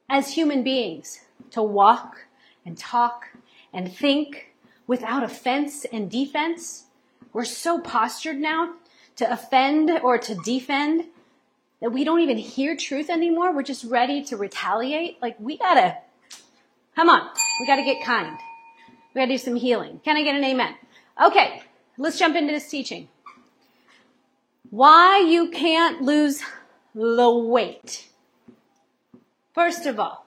as 0.09 0.33
human 0.33 0.63
beings 0.63 1.21
to 1.51 1.61
walk 1.61 2.25
and 2.65 2.79
talk 2.79 3.27
and 3.71 3.93
think 3.95 4.55
without 4.87 5.21
offense 5.21 5.85
and 5.93 6.09
defense. 6.09 6.85
We're 7.31 7.45
so 7.45 7.79
postured 7.79 8.39
now 8.39 8.73
to 9.17 9.31
offend 9.31 9.91
or 9.91 10.17
to 10.17 10.33
defend 10.33 11.05
that 11.81 11.91
we 11.91 12.03
don't 12.03 12.19
even 12.21 12.37
hear 12.37 12.75
truth 12.75 13.09
anymore. 13.09 13.53
We're 13.53 13.63
just 13.63 13.83
ready 13.83 14.23
to 14.25 14.37
retaliate. 14.37 15.21
Like 15.21 15.35
we 15.39 15.57
gotta, 15.57 15.97
come 16.95 17.09
on, 17.09 17.29
we 17.59 17.67
gotta 17.67 17.83
get 17.83 18.03
kind. 18.03 18.37
We 19.13 19.21
gotta 19.21 19.31
do 19.31 19.37
some 19.37 19.55
healing. 19.55 19.99
Can 20.05 20.15
I 20.15 20.23
get 20.23 20.35
an 20.35 20.43
amen? 20.43 20.75
Okay, 21.21 21.61
let's 21.97 22.17
jump 22.17 22.35
into 22.35 22.53
this 22.53 22.69
teaching. 22.69 23.09
Why 24.69 25.19
you 25.19 25.49
can't 25.49 26.01
lose 26.01 26.41
the 26.95 27.29
weight. 27.29 28.07
First 29.53 29.85
of 29.85 29.99
all, 29.99 30.25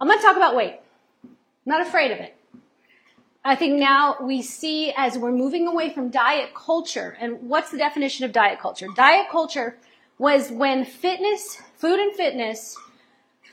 I'm 0.00 0.08
to 0.08 0.22
talk 0.22 0.36
about 0.36 0.54
weight. 0.54 0.78
I'm 1.24 1.30
not 1.64 1.86
afraid 1.86 2.12
of 2.12 2.18
it. 2.18 2.37
I 3.44 3.54
think 3.54 3.78
now 3.78 4.16
we 4.20 4.42
see 4.42 4.92
as 4.96 5.16
we're 5.16 5.32
moving 5.32 5.66
away 5.66 5.90
from 5.90 6.10
diet 6.10 6.54
culture, 6.54 7.16
and 7.20 7.48
what's 7.48 7.70
the 7.70 7.78
definition 7.78 8.24
of 8.24 8.32
diet 8.32 8.58
culture? 8.60 8.88
Diet 8.96 9.28
culture 9.30 9.76
was 10.18 10.50
when 10.50 10.84
fitness, 10.84 11.60
food 11.76 12.00
and 12.00 12.14
fitness, 12.14 12.76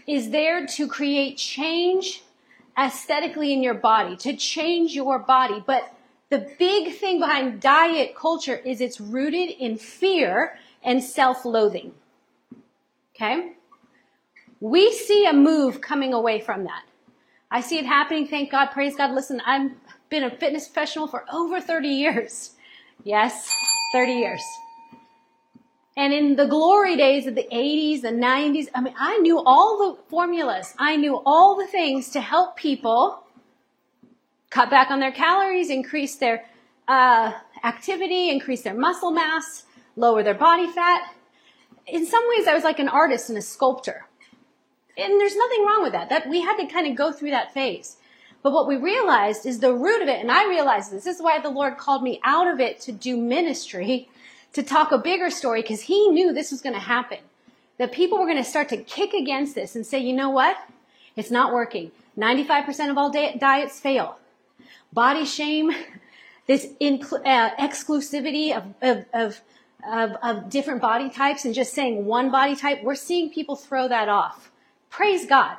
is 0.07 0.31
there 0.31 0.65
to 0.65 0.87
create 0.87 1.37
change 1.37 2.23
aesthetically 2.77 3.53
in 3.53 3.63
your 3.63 3.73
body, 3.73 4.15
to 4.17 4.35
change 4.35 4.93
your 4.93 5.19
body. 5.19 5.63
But 5.65 5.93
the 6.29 6.49
big 6.59 6.95
thing 6.95 7.19
behind 7.19 7.61
diet 7.61 8.15
culture 8.15 8.55
is 8.55 8.81
it's 8.81 8.99
rooted 8.99 9.49
in 9.49 9.77
fear 9.77 10.57
and 10.83 11.03
self-loathing. 11.03 11.93
Okay? 13.15 13.53
We 14.59 14.91
see 14.91 15.25
a 15.25 15.33
move 15.33 15.81
coming 15.81 16.13
away 16.13 16.41
from 16.41 16.63
that. 16.65 16.83
I 17.51 17.61
see 17.61 17.77
it 17.77 17.85
happening. 17.85 18.27
Thank 18.27 18.51
God. 18.51 18.67
Praise 18.67 18.95
God. 18.95 19.11
Listen, 19.11 19.41
I've 19.45 19.71
been 20.09 20.23
a 20.23 20.29
fitness 20.29 20.67
professional 20.67 21.07
for 21.07 21.25
over 21.31 21.61
30 21.61 21.87
years. 21.87 22.51
Yes, 23.03 23.53
30 23.93 24.13
years. 24.13 24.41
And 25.97 26.13
in 26.13 26.35
the 26.35 26.45
glory 26.45 26.97
days 26.97 27.25
of 27.25 27.35
the 27.35 27.47
80s, 27.51 28.03
and 28.03 28.21
90s, 28.21 28.67
I 28.75 28.81
mean, 28.81 28.93
I 28.99 29.17
knew 29.19 29.39
all 29.39 29.77
the 29.77 30.01
formulas. 30.09 30.73
I 30.77 30.97
knew 30.97 31.21
all 31.25 31.55
the 31.55 31.67
things 31.67 32.09
to 32.11 32.21
help 32.21 32.57
people 32.57 33.23
cut 34.49 34.69
back 34.69 34.91
on 34.91 34.99
their 34.99 35.11
calories, 35.11 35.69
increase 35.69 36.15
their 36.15 36.45
uh, 36.87 37.31
activity, 37.63 38.29
increase 38.29 38.61
their 38.63 38.73
muscle 38.73 39.11
mass, 39.11 39.63
lower 39.95 40.21
their 40.21 40.33
body 40.33 40.67
fat. 40.67 41.13
In 41.87 42.05
some 42.05 42.23
ways, 42.29 42.47
I 42.47 42.53
was 42.53 42.63
like 42.63 42.79
an 42.79 42.89
artist 42.89 43.29
and 43.29 43.37
a 43.37 43.41
sculptor. 43.41 44.05
And 44.97 45.19
there's 45.19 45.35
nothing 45.35 45.65
wrong 45.65 45.83
with 45.83 45.91
that. 45.91 46.09
That 46.09 46.29
we 46.29 46.41
had 46.41 46.57
to 46.57 46.67
kind 46.67 46.87
of 46.87 46.95
go 46.95 47.11
through 47.11 47.31
that 47.31 47.53
phase. 47.53 47.97
But 48.41 48.53
what 48.53 48.67
we 48.67 48.77
realized 48.77 49.45
is 49.45 49.59
the 49.59 49.73
root 49.73 50.03
of 50.03 50.07
it, 50.07 50.21
and 50.21 50.31
I 50.31 50.47
realized 50.47 50.91
this, 50.91 51.03
this 51.03 51.15
is 51.15 51.21
why 51.21 51.39
the 51.39 51.49
Lord 51.49 51.77
called 51.77 52.03
me 52.03 52.19
out 52.23 52.47
of 52.47 52.59
it 52.59 52.79
to 52.81 52.91
do 52.91 53.17
ministry, 53.17 54.07
to 54.53 54.61
talk 54.61 54.91
a 54.91 54.99
bigger 54.99 55.31
story, 55.31 55.63
because 55.63 55.81
He 55.81 56.09
knew 56.09 56.31
this 56.31 56.51
was 56.51 56.61
going 56.61 56.75
to 56.75 56.79
happen. 56.79 57.17
That 57.77 57.91
people 57.91 58.19
were 58.19 58.27
going 58.27 58.37
to 58.37 58.43
start 58.43 58.69
to 58.69 58.77
kick 58.77 59.13
against 59.13 59.55
this 59.55 59.75
and 59.75 59.85
say, 59.85 59.97
you 59.97 60.13
know 60.13 60.29
what? 60.29 60.57
It's 61.15 61.31
not 61.31 61.53
working. 61.53 61.91
95% 62.17 62.91
of 62.91 62.97
all 62.97 63.11
diets 63.11 63.79
fail. 63.79 64.17
Body 64.93 65.25
shame, 65.25 65.71
this 66.47 66.67
uh, 66.79 67.49
exclusivity 67.55 68.55
of, 68.55 68.63
of, 68.81 69.05
of, 69.13 69.41
of, 69.91 70.11
of 70.21 70.49
different 70.49 70.81
body 70.81 71.09
types 71.09 71.45
and 71.45 71.53
just 71.55 71.73
saying 71.73 72.05
one 72.05 72.31
body 72.31 72.55
type, 72.55 72.83
we're 72.83 72.95
seeing 72.95 73.29
people 73.29 73.55
throw 73.55 73.87
that 73.87 74.07
off. 74.07 74.51
Praise 74.95 75.25
God. 75.25 75.57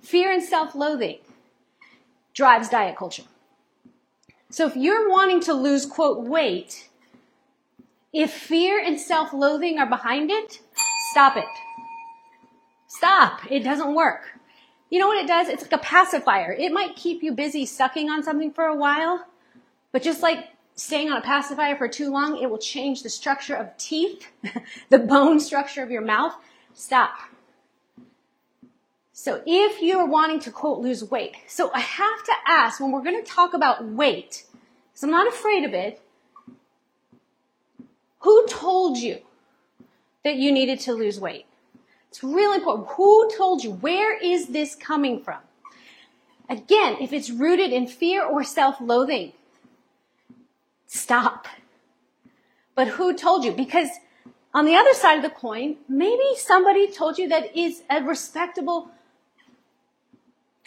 Fear 0.00 0.32
and 0.32 0.42
self-loathing 0.42 1.18
drives 2.32 2.70
diet 2.70 2.96
culture. 2.96 3.24
So 4.48 4.66
if 4.66 4.74
you're 4.74 5.10
wanting 5.10 5.40
to 5.42 5.52
lose, 5.52 5.84
quote, 5.84 6.26
weight, 6.26 6.88
if 8.14 8.32
fear 8.32 8.82
and 8.82 8.98
self-loathing 8.98 9.78
are 9.78 9.86
behind 9.86 10.30
it, 10.30 10.60
stop 11.10 11.36
it. 11.36 11.44
Stop. 12.86 13.40
It 13.50 13.62
doesn't 13.62 13.94
work. 13.94 14.38
You 14.88 15.00
know 15.00 15.08
what 15.08 15.22
it 15.22 15.28
does? 15.28 15.48
It's 15.50 15.62
like 15.62 15.72
a 15.72 15.84
pacifier. 15.84 16.50
It 16.50 16.72
might 16.72 16.96
keep 16.96 17.22
you 17.22 17.32
busy 17.32 17.66
sucking 17.66 18.08
on 18.08 18.22
something 18.22 18.50
for 18.50 18.64
a 18.64 18.74
while, 18.74 19.26
but 19.92 20.02
just 20.02 20.22
like 20.22 20.48
staying 20.76 21.10
on 21.10 21.18
a 21.18 21.22
pacifier 21.22 21.76
for 21.76 21.88
too 21.88 22.10
long, 22.10 22.38
it 22.38 22.48
will 22.48 22.56
change 22.56 23.02
the 23.02 23.10
structure 23.10 23.54
of 23.54 23.76
teeth, 23.76 24.28
the 24.88 24.98
bone 24.98 25.40
structure 25.40 25.82
of 25.82 25.90
your 25.90 26.00
mouth. 26.00 26.34
Stop. 26.72 27.18
So 29.18 29.40
if 29.46 29.80
you're 29.80 30.04
wanting 30.04 30.40
to 30.40 30.50
quote 30.50 30.80
lose 30.80 31.02
weight, 31.02 31.36
so 31.46 31.70
I 31.72 31.80
have 31.80 32.22
to 32.24 32.32
ask 32.46 32.78
when 32.78 32.92
we're 32.92 33.02
going 33.02 33.24
to 33.24 33.26
talk 33.26 33.54
about 33.54 33.82
weight, 33.82 34.44
because 34.92 35.04
I'm 35.04 35.10
not 35.10 35.26
afraid 35.26 35.64
of 35.64 35.72
it, 35.72 36.02
who 38.18 38.46
told 38.46 38.98
you 38.98 39.20
that 40.22 40.36
you 40.36 40.52
needed 40.52 40.80
to 40.80 40.92
lose 40.92 41.18
weight? 41.18 41.46
It's 42.10 42.22
really 42.22 42.56
important. 42.56 42.88
Who 42.90 43.30
told 43.34 43.64
you? 43.64 43.70
Where 43.70 44.18
is 44.18 44.48
this 44.48 44.74
coming 44.74 45.22
from? 45.22 45.40
Again, 46.50 46.98
if 47.00 47.10
it's 47.14 47.30
rooted 47.30 47.72
in 47.72 47.86
fear 47.86 48.22
or 48.22 48.44
self-loathing, 48.44 49.32
stop. 50.86 51.48
But 52.74 52.88
who 52.88 53.14
told 53.14 53.46
you? 53.46 53.52
Because 53.52 53.88
on 54.52 54.66
the 54.66 54.74
other 54.74 54.92
side 54.92 55.16
of 55.16 55.22
the 55.22 55.30
coin, 55.30 55.76
maybe 55.88 56.36
somebody 56.36 56.92
told 56.92 57.16
you 57.16 57.30
that 57.30 57.56
is 57.56 57.82
a 57.88 58.02
respectable 58.02 58.90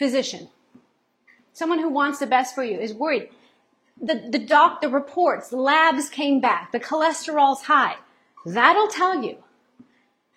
physician, 0.00 0.48
someone 1.52 1.78
who 1.78 1.90
wants 1.90 2.18
the 2.18 2.26
best 2.26 2.54
for 2.54 2.64
you, 2.64 2.78
is 2.80 2.94
worried. 2.94 3.28
The, 4.00 4.28
the 4.30 4.38
doc, 4.38 4.80
the 4.80 4.88
reports, 4.88 5.50
the 5.50 5.58
labs 5.58 6.08
came 6.08 6.40
back, 6.40 6.72
the 6.72 6.80
cholesterol's 6.80 7.64
high. 7.64 7.96
That'll 8.46 8.88
tell 8.88 9.22
you. 9.22 9.36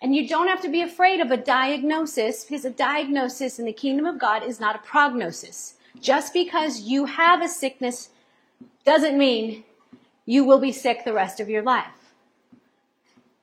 And 0.02 0.14
you 0.14 0.28
don't 0.28 0.48
have 0.48 0.60
to 0.60 0.68
be 0.68 0.82
afraid 0.82 1.20
of 1.20 1.30
a 1.30 1.38
diagnosis 1.38 2.44
because 2.44 2.66
a 2.66 2.70
diagnosis 2.70 3.58
in 3.58 3.64
the 3.64 3.72
kingdom 3.72 4.04
of 4.04 4.18
God 4.18 4.42
is 4.42 4.60
not 4.60 4.76
a 4.76 4.80
prognosis. 4.80 5.76
Just 5.98 6.34
because 6.34 6.82
you 6.82 7.06
have 7.06 7.40
a 7.40 7.48
sickness 7.48 8.10
doesn't 8.84 9.16
mean 9.16 9.64
you 10.26 10.44
will 10.44 10.60
be 10.60 10.72
sick 10.72 11.06
the 11.06 11.14
rest 11.14 11.40
of 11.40 11.48
your 11.48 11.62
life. 11.62 12.12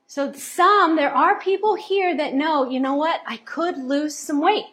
So 0.05 0.31
some, 0.33 0.97
there 0.97 1.15
are 1.15 1.39
people 1.39 1.73
here 1.73 2.15
that 2.15 2.35
know, 2.35 2.69
you 2.69 2.79
know 2.79 2.93
what? 2.93 3.21
I 3.25 3.37
could 3.37 3.79
lose 3.79 4.15
some 4.15 4.39
weight. 4.39 4.65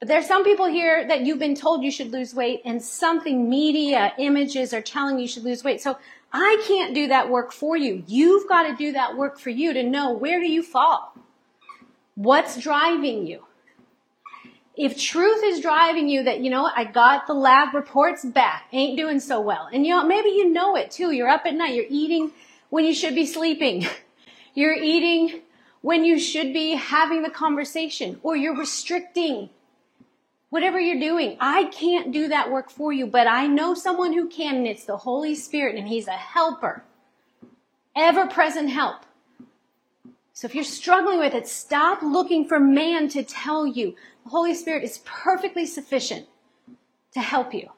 But 0.00 0.08
there's 0.08 0.26
some 0.26 0.44
people 0.44 0.66
here 0.66 1.06
that 1.06 1.22
you've 1.22 1.38
been 1.38 1.54
told 1.54 1.82
you 1.82 1.90
should 1.90 2.12
lose 2.12 2.34
weight 2.34 2.62
and 2.64 2.82
something 2.82 3.48
media 3.48 4.12
images 4.18 4.74
are 4.74 4.82
telling 4.82 5.18
you 5.18 5.28
should 5.28 5.44
lose 5.44 5.64
weight. 5.64 5.80
So 5.80 5.96
I 6.32 6.62
can't 6.66 6.94
do 6.94 7.08
that 7.08 7.30
work 7.30 7.52
for 7.52 7.76
you. 7.76 8.02
You've 8.06 8.48
got 8.48 8.64
to 8.64 8.76
do 8.76 8.92
that 8.92 9.16
work 9.16 9.38
for 9.38 9.50
you 9.50 9.72
to 9.72 9.82
know 9.82 10.12
where 10.12 10.40
do 10.40 10.50
you 10.50 10.62
fall? 10.62 11.14
What's 12.16 12.60
driving 12.60 13.26
you? 13.26 13.44
If 14.76 15.00
truth 15.00 15.40
is 15.44 15.60
driving 15.60 16.08
you 16.08 16.24
that, 16.24 16.40
you 16.40 16.50
know, 16.50 16.68
I 16.74 16.84
got 16.84 17.28
the 17.28 17.34
lab 17.34 17.74
reports 17.74 18.24
back, 18.24 18.64
ain't 18.72 18.98
doing 18.98 19.20
so 19.20 19.40
well. 19.40 19.68
And 19.72 19.86
you 19.86 19.92
know, 19.92 20.04
maybe 20.04 20.30
you 20.30 20.52
know 20.52 20.74
it 20.76 20.90
too. 20.90 21.12
You're 21.12 21.28
up 21.28 21.46
at 21.46 21.54
night, 21.54 21.74
you're 21.74 21.84
eating 21.88 22.32
when 22.70 22.84
you 22.84 22.92
should 22.92 23.14
be 23.14 23.26
sleeping. 23.26 23.86
You're 24.56 24.76
eating 24.76 25.40
when 25.80 26.04
you 26.04 26.16
should 26.16 26.52
be 26.52 26.76
having 26.76 27.22
the 27.22 27.30
conversation 27.30 28.20
or 28.22 28.36
you're 28.36 28.56
restricting 28.56 29.50
whatever 30.54 30.78
you're 30.78 31.00
doing. 31.00 31.36
I 31.40 31.64
can't 31.64 32.12
do 32.12 32.28
that 32.28 32.48
work 32.48 32.70
for 32.70 32.92
you, 32.92 33.08
but 33.08 33.26
I 33.26 33.48
know 33.48 33.74
someone 33.74 34.12
who 34.12 34.28
can, 34.28 34.54
and 34.54 34.68
it's 34.68 34.84
the 34.84 34.98
Holy 34.98 35.34
Spirit, 35.34 35.74
and 35.74 35.88
He's 35.88 36.06
a 36.06 36.12
helper, 36.12 36.84
ever 37.96 38.28
present 38.28 38.70
help. 38.70 38.98
So 40.32 40.46
if 40.46 40.54
you're 40.54 40.62
struggling 40.62 41.18
with 41.18 41.34
it, 41.34 41.48
stop 41.48 42.02
looking 42.02 42.46
for 42.46 42.60
man 42.60 43.08
to 43.08 43.24
tell 43.24 43.66
you. 43.66 43.96
The 44.22 44.30
Holy 44.30 44.54
Spirit 44.54 44.84
is 44.84 44.98
perfectly 45.04 45.66
sufficient 45.66 46.28
to 47.14 47.20
help 47.20 47.52
you. 47.52 47.70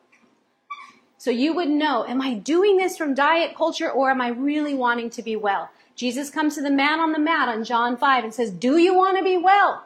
So 1.16 1.30
you 1.30 1.54
would 1.54 1.70
know, 1.70 2.04
am 2.06 2.20
I 2.20 2.34
doing 2.34 2.76
this 2.76 2.98
from 2.98 3.14
diet 3.14 3.56
culture 3.56 3.90
or 3.90 4.10
am 4.10 4.20
I 4.20 4.28
really 4.28 4.74
wanting 4.74 5.08
to 5.10 5.22
be 5.22 5.34
well? 5.34 5.70
Jesus 5.94 6.28
comes 6.28 6.56
to 6.56 6.60
the 6.60 6.70
man 6.70 7.00
on 7.00 7.12
the 7.12 7.18
mat 7.18 7.48
on 7.48 7.64
John 7.64 7.96
5 7.96 8.24
and 8.24 8.34
says, 8.34 8.50
do 8.50 8.76
you 8.76 8.94
want 8.94 9.16
to 9.16 9.24
be 9.24 9.38
well? 9.38 9.85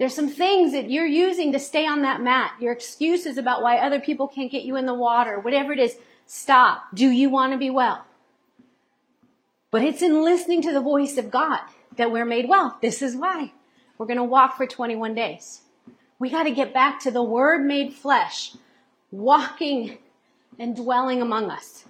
There's 0.00 0.14
some 0.14 0.30
things 0.30 0.72
that 0.72 0.90
you're 0.90 1.04
using 1.04 1.52
to 1.52 1.58
stay 1.58 1.86
on 1.86 2.00
that 2.02 2.22
mat. 2.22 2.52
Your 2.58 2.72
excuses 2.72 3.36
about 3.36 3.60
why 3.60 3.76
other 3.76 4.00
people 4.00 4.28
can't 4.28 4.50
get 4.50 4.62
you 4.62 4.76
in 4.76 4.86
the 4.86 4.94
water, 4.94 5.38
whatever 5.38 5.74
it 5.74 5.78
is, 5.78 5.98
stop. 6.24 6.84
Do 6.94 7.10
you 7.10 7.28
want 7.28 7.52
to 7.52 7.58
be 7.58 7.68
well? 7.68 8.06
But 9.70 9.82
it's 9.82 10.00
in 10.00 10.24
listening 10.24 10.62
to 10.62 10.72
the 10.72 10.80
voice 10.80 11.18
of 11.18 11.30
God 11.30 11.60
that 11.96 12.10
we're 12.10 12.24
made 12.24 12.48
well. 12.48 12.78
This 12.80 13.02
is 13.02 13.14
why 13.14 13.52
we're 13.98 14.06
going 14.06 14.16
to 14.16 14.24
walk 14.24 14.56
for 14.56 14.66
21 14.66 15.14
days. 15.14 15.60
We 16.18 16.30
got 16.30 16.44
to 16.44 16.50
get 16.50 16.72
back 16.72 17.00
to 17.00 17.10
the 17.10 17.22
word 17.22 17.62
made 17.62 17.92
flesh, 17.92 18.56
walking 19.10 19.98
and 20.58 20.74
dwelling 20.74 21.20
among 21.20 21.50
us. 21.50 21.84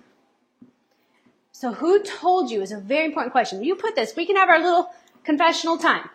So 1.52 1.74
who 1.74 2.02
told 2.02 2.50
you 2.50 2.60
is 2.60 2.72
a 2.72 2.80
very 2.80 3.04
important 3.04 3.30
question. 3.30 3.62
You 3.62 3.76
put 3.76 3.94
this, 3.94 4.16
we 4.16 4.26
can 4.26 4.34
have 4.34 4.48
our 4.48 4.58
little 4.58 4.90
confessional 5.22 5.78
time. 5.78 6.10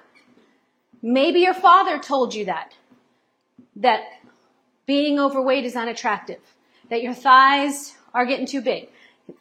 Maybe 1.01 1.41
your 1.41 1.53
father 1.53 1.99
told 1.99 2.33
you 2.33 2.45
that, 2.45 2.73
that 3.75 4.03
being 4.85 5.19
overweight 5.19 5.65
is 5.65 5.75
unattractive, 5.75 6.39
that 6.89 7.01
your 7.01 7.13
thighs 7.13 7.95
are 8.13 8.25
getting 8.25 8.45
too 8.45 8.61
big. 8.61 8.89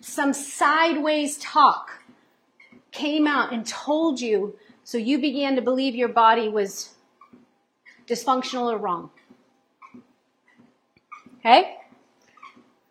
Some 0.01 0.33
sideways 0.33 1.39
talk 1.39 2.03
came 2.91 3.27
out 3.27 3.53
and 3.53 3.67
told 3.67 4.21
you, 4.21 4.57
so 4.83 4.99
you 4.99 5.19
began 5.19 5.57
to 5.57 5.63
believe 5.63 5.95
your 5.95 6.09
body 6.09 6.49
was 6.49 6.95
dysfunctional 8.07 8.73
or 8.73 8.79
wrong. 8.79 9.11
Okay? 11.41 11.77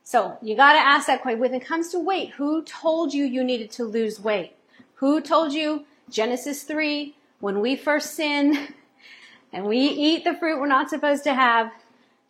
So 0.04 0.38
you 0.42 0.56
got 0.56 0.74
to 0.74 0.80
ask 0.80 1.08
that 1.08 1.22
question. 1.22 1.40
When 1.40 1.54
it 1.54 1.66
comes 1.66 1.90
to 1.90 2.00
weight, 2.00 2.32
who 2.32 2.64
told 2.64 3.14
you 3.14 3.26
you 3.26 3.44
needed 3.44 3.72
to 3.72 3.84
lose 3.84 4.20
weight? 4.20 4.56
Who 4.96 5.22
told 5.22 5.54
you 5.54 5.86
Genesis 6.10 6.64
3, 6.64 7.16
when 7.44 7.60
we 7.60 7.76
first 7.76 8.16
sin 8.16 8.70
and 9.52 9.66
we 9.66 9.78
eat 9.78 10.24
the 10.24 10.34
fruit 10.34 10.62
we're 10.62 10.66
not 10.66 10.90
supposed 10.90 11.26
to 11.26 11.34
have, 11.34 11.74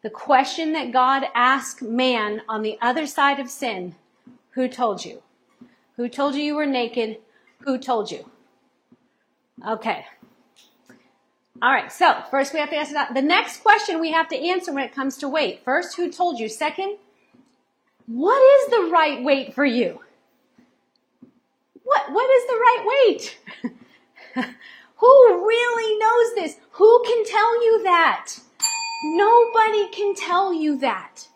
the 0.01 0.09
question 0.09 0.73
that 0.73 0.91
God 0.91 1.25
asked 1.35 1.83
man 1.83 2.41
on 2.49 2.63
the 2.63 2.79
other 2.81 3.05
side 3.05 3.39
of 3.39 3.47
sin, 3.47 3.93
who 4.53 4.67
told 4.67 5.05
you? 5.05 5.21
Who 5.97 6.09
told 6.09 6.33
you 6.33 6.41
you 6.41 6.55
were 6.55 6.65
naked? 6.65 7.19
Who 7.59 7.77
told 7.77 8.09
you? 8.09 8.27
Okay. 9.67 10.03
All 11.61 11.71
right. 11.71 11.91
So 11.91 12.23
first 12.31 12.51
we 12.51 12.59
have 12.59 12.71
to 12.71 12.75
answer 12.75 12.93
that. 12.93 13.13
The 13.13 13.21
next 13.21 13.61
question 13.61 14.01
we 14.01 14.13
have 14.13 14.29
to 14.29 14.35
answer 14.35 14.73
when 14.73 14.83
it 14.83 14.95
comes 14.95 15.17
to 15.17 15.29
weight. 15.29 15.61
First, 15.63 15.95
who 15.95 16.11
told 16.11 16.39
you? 16.39 16.49
Second, 16.49 16.97
what 18.07 18.41
is 18.41 18.71
the 18.71 18.91
right 18.91 19.23
weight 19.23 19.53
for 19.53 19.63
you? 19.63 19.99
What, 21.83 22.11
what 22.11 22.29
is 22.31 22.47
the 22.47 22.55
right 22.55 23.05
weight? 23.05 23.37
Who 25.03 25.45
really 25.45 25.97
knows 25.97 26.35
this? 26.35 26.57
Who 26.71 27.03
can 27.05 27.25
tell 27.25 27.65
you 27.65 27.83
that? 27.83 28.35
Nobody 29.03 29.89
can 29.89 30.15
tell 30.15 30.53
you 30.53 30.77
that. 30.77 31.27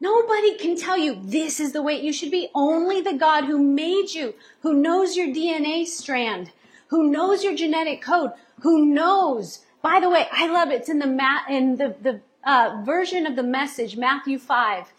Nobody 0.00 0.56
can 0.56 0.76
tell 0.76 0.96
you 0.96 1.18
this 1.20 1.58
is 1.58 1.72
the 1.72 1.82
way 1.82 2.00
you 2.00 2.12
should 2.12 2.30
be. 2.30 2.48
Only 2.54 3.00
the 3.00 3.14
God 3.14 3.46
who 3.46 3.58
made 3.58 4.10
you, 4.14 4.34
who 4.60 4.72
knows 4.72 5.16
your 5.16 5.26
DNA 5.26 5.84
strand, 5.84 6.52
who 6.86 7.10
knows 7.10 7.42
your 7.42 7.56
genetic 7.56 8.02
code, 8.02 8.30
who 8.60 8.86
knows. 8.86 9.64
By 9.82 9.98
the 9.98 10.08
way, 10.08 10.28
I 10.30 10.46
love 10.46 10.70
it. 10.70 10.82
It's 10.82 10.88
in 10.88 11.00
the 11.00 11.08
ma- 11.08 11.48
in 11.50 11.78
the 11.78 11.96
the 12.00 12.20
uh, 12.44 12.82
version 12.86 13.26
of 13.26 13.34
the 13.34 13.42
message, 13.42 13.96
Matthew 13.96 14.38
five, 14.38 14.92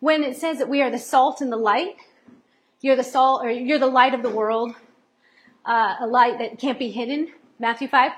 when 0.00 0.22
it 0.24 0.38
says 0.38 0.56
that 0.56 0.70
we 0.70 0.80
are 0.80 0.90
the 0.90 0.98
salt 0.98 1.42
and 1.42 1.52
the 1.52 1.58
light. 1.58 1.96
You're 2.80 2.96
the 2.96 3.04
salt, 3.04 3.44
or 3.44 3.50
you're 3.50 3.78
the 3.78 3.86
light 3.86 4.14
of 4.14 4.22
the 4.22 4.30
world, 4.30 4.74
uh, 5.64 5.96
a 6.00 6.06
light 6.06 6.38
that 6.38 6.58
can't 6.58 6.78
be 6.78 6.90
hidden. 6.90 7.32
Matthew 7.58 7.88
five. 7.88 8.12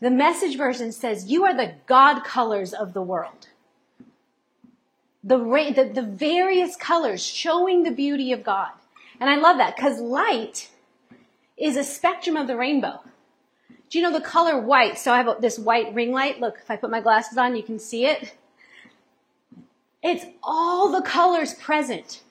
The 0.00 0.10
message 0.10 0.56
version 0.56 0.92
says 0.92 1.30
you 1.30 1.44
are 1.44 1.54
the 1.54 1.74
God 1.86 2.24
colors 2.24 2.74
of 2.74 2.92
the 2.92 3.02
world 3.02 3.48
the, 5.24 5.38
the, 5.74 5.90
the 5.92 6.06
various 6.06 6.76
colors 6.76 7.24
showing 7.24 7.82
the 7.82 7.90
beauty 7.90 8.32
of 8.32 8.44
God. 8.44 8.70
And 9.18 9.30
I 9.30 9.36
love 9.36 9.56
that 9.56 9.74
because 9.74 9.98
light 10.00 10.68
is 11.56 11.76
a 11.76 11.84
spectrum 11.84 12.36
of 12.36 12.46
the 12.46 12.56
rainbow. 12.56 13.00
Do 13.88 13.98
you 13.98 14.04
know 14.04 14.12
the 14.12 14.24
color 14.24 14.60
white? 14.60 14.98
So 14.98 15.12
I 15.12 15.22
have 15.22 15.40
this 15.40 15.58
white 15.58 15.94
ring 15.94 16.12
light. 16.12 16.40
Look, 16.40 16.58
if 16.60 16.70
I 16.70 16.76
put 16.76 16.90
my 16.90 17.00
glasses 17.00 17.38
on, 17.38 17.56
you 17.56 17.62
can 17.62 17.78
see 17.78 18.06
it. 18.06 18.34
It's 20.02 20.26
all 20.42 20.92
the 20.92 21.00
colors 21.00 21.54
present. 21.54 22.22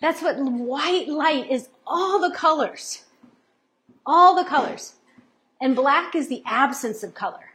That's 0.00 0.22
what 0.22 0.36
white 0.38 1.08
light 1.08 1.50
is 1.50 1.68
all 1.86 2.20
the 2.20 2.34
colors. 2.34 3.04
All 4.04 4.34
the 4.34 4.48
colors. 4.48 4.94
And 5.60 5.76
black 5.76 6.14
is 6.14 6.28
the 6.28 6.42
absence 6.44 7.02
of 7.02 7.14
color. 7.14 7.52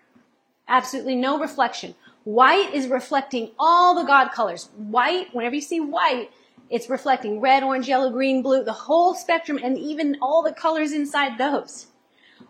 Absolutely 0.67 1.15
no 1.15 1.39
reflection. 1.39 1.95
White 2.23 2.73
is 2.73 2.87
reflecting 2.87 3.51
all 3.57 3.95
the 3.95 4.03
God 4.03 4.31
colors. 4.31 4.69
White, 4.75 5.33
whenever 5.33 5.55
you 5.55 5.61
see 5.61 5.79
white, 5.79 6.29
it's 6.69 6.89
reflecting 6.89 7.39
red, 7.39 7.63
orange, 7.63 7.87
yellow, 7.87 8.11
green, 8.11 8.41
blue, 8.41 8.63
the 8.63 8.73
whole 8.73 9.15
spectrum, 9.15 9.59
and 9.61 9.77
even 9.77 10.17
all 10.21 10.43
the 10.43 10.51
colors 10.51 10.91
inside 10.91 11.37
those. 11.37 11.87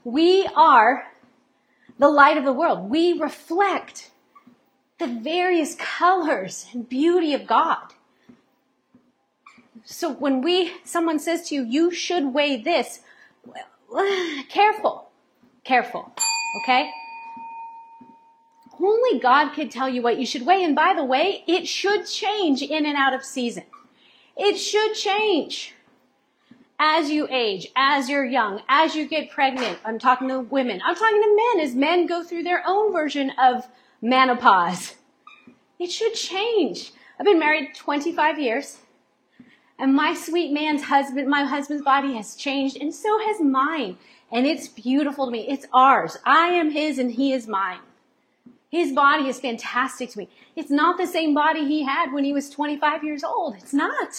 We 0.04 0.48
are 0.56 1.12
the 2.00 2.10
light 2.10 2.38
of 2.38 2.46
the 2.46 2.54
world. 2.54 2.90
We 2.90 3.14
reflect 3.14 4.12
the 5.00 5.08
various 5.08 5.76
colors 5.76 6.68
and 6.74 6.90
beauty 6.90 7.34
of 7.34 7.46
God. 7.46 7.94
So 9.86 10.12
when 10.12 10.42
we, 10.42 10.74
someone 10.84 11.20
says 11.20 11.48
to 11.50 11.56
you, 11.56 11.64
you 11.64 11.92
should 11.92 12.34
weigh 12.34 12.58
this, 12.58 13.02
careful, 14.50 15.10
careful, 15.64 16.14
okay? 16.62 16.92
Only 18.80 19.20
God 19.20 19.54
could 19.54 19.72
tell 19.72 19.90
you 19.90 20.02
what 20.02 20.20
you 20.20 20.26
should 20.26 20.46
weigh. 20.46 20.64
And 20.64 20.76
by 20.76 20.94
the 20.96 21.04
way, 21.04 21.44
it 21.48 21.68
should 21.68 22.06
change 22.06 22.62
in 22.62 22.86
and 22.86 22.96
out 22.96 23.14
of 23.14 23.24
season. 23.24 23.64
It 24.36 24.56
should 24.58 24.94
change 24.94 25.74
as 26.80 27.10
you 27.10 27.28
age, 27.32 27.72
as 27.76 28.08
you're 28.08 28.26
young, 28.26 28.62
as 28.70 28.96
you 28.96 29.08
get 29.08 29.32
pregnant. 29.32 29.80
I'm 29.84 29.98
talking 29.98 30.28
to 30.28 30.42
women. 30.42 30.80
I'm 30.86 30.96
talking 30.96 31.22
to 31.22 31.54
men 31.56 31.66
as 31.66 31.74
men 31.74 32.06
go 32.06 32.24
through 32.24 32.44
their 32.44 32.62
own 32.68 32.94
version 32.94 33.32
of 33.40 33.68
menopause. 34.02 34.96
It 35.80 35.92
should 35.92 36.14
change. 36.14 36.92
I've 37.20 37.26
been 37.26 37.40
married 37.40 37.74
25 37.76 38.40
years 38.40 38.78
and 39.80 39.94
my 39.94 40.14
sweet 40.14 40.52
man's 40.52 40.84
husband, 40.84 41.28
my 41.28 41.44
husband's 41.44 41.84
body 41.84 42.16
has 42.16 42.36
changed 42.36 42.78
and 42.78 42.94
so 42.94 43.20
has 43.20 43.40
mine. 43.42 43.98
And 44.32 44.46
it's 44.46 44.68
beautiful 44.68 45.26
to 45.26 45.32
me. 45.32 45.48
It's 45.48 45.68
ours. 45.72 46.18
I 46.26 46.48
am 46.48 46.72
his 46.72 46.98
and 46.98 47.12
he 47.12 47.32
is 47.32 47.48
mine. 47.48 47.80
His 48.70 48.92
body 48.92 49.30
is 49.30 49.40
fantastic 49.40 50.10
to 50.12 50.20
me. 50.20 50.30
It's 50.56 50.72
not 50.72 50.98
the 50.98 51.08
same 51.08 51.34
body 51.34 51.66
he 51.66 51.84
had 51.84 52.12
when 52.12 52.26
he 52.26 52.34
was 52.34 52.50
25 52.50 53.04
years 53.04 53.24
old. 53.24 53.56
It's 53.56 53.74
not. 53.74 54.10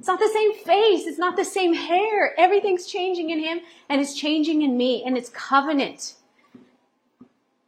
It's 0.00 0.08
not 0.08 0.18
the 0.18 0.30
same 0.32 0.54
face. 0.54 1.06
It's 1.06 1.18
not 1.18 1.36
the 1.36 1.44
same 1.44 1.74
hair. 1.74 2.34
Everything's 2.38 2.86
changing 2.86 3.30
in 3.30 3.38
him 3.38 3.60
and 3.88 4.00
it's 4.00 4.14
changing 4.14 4.62
in 4.62 4.76
me 4.76 5.04
and 5.04 5.16
it's 5.16 5.28
covenant. 5.28 6.14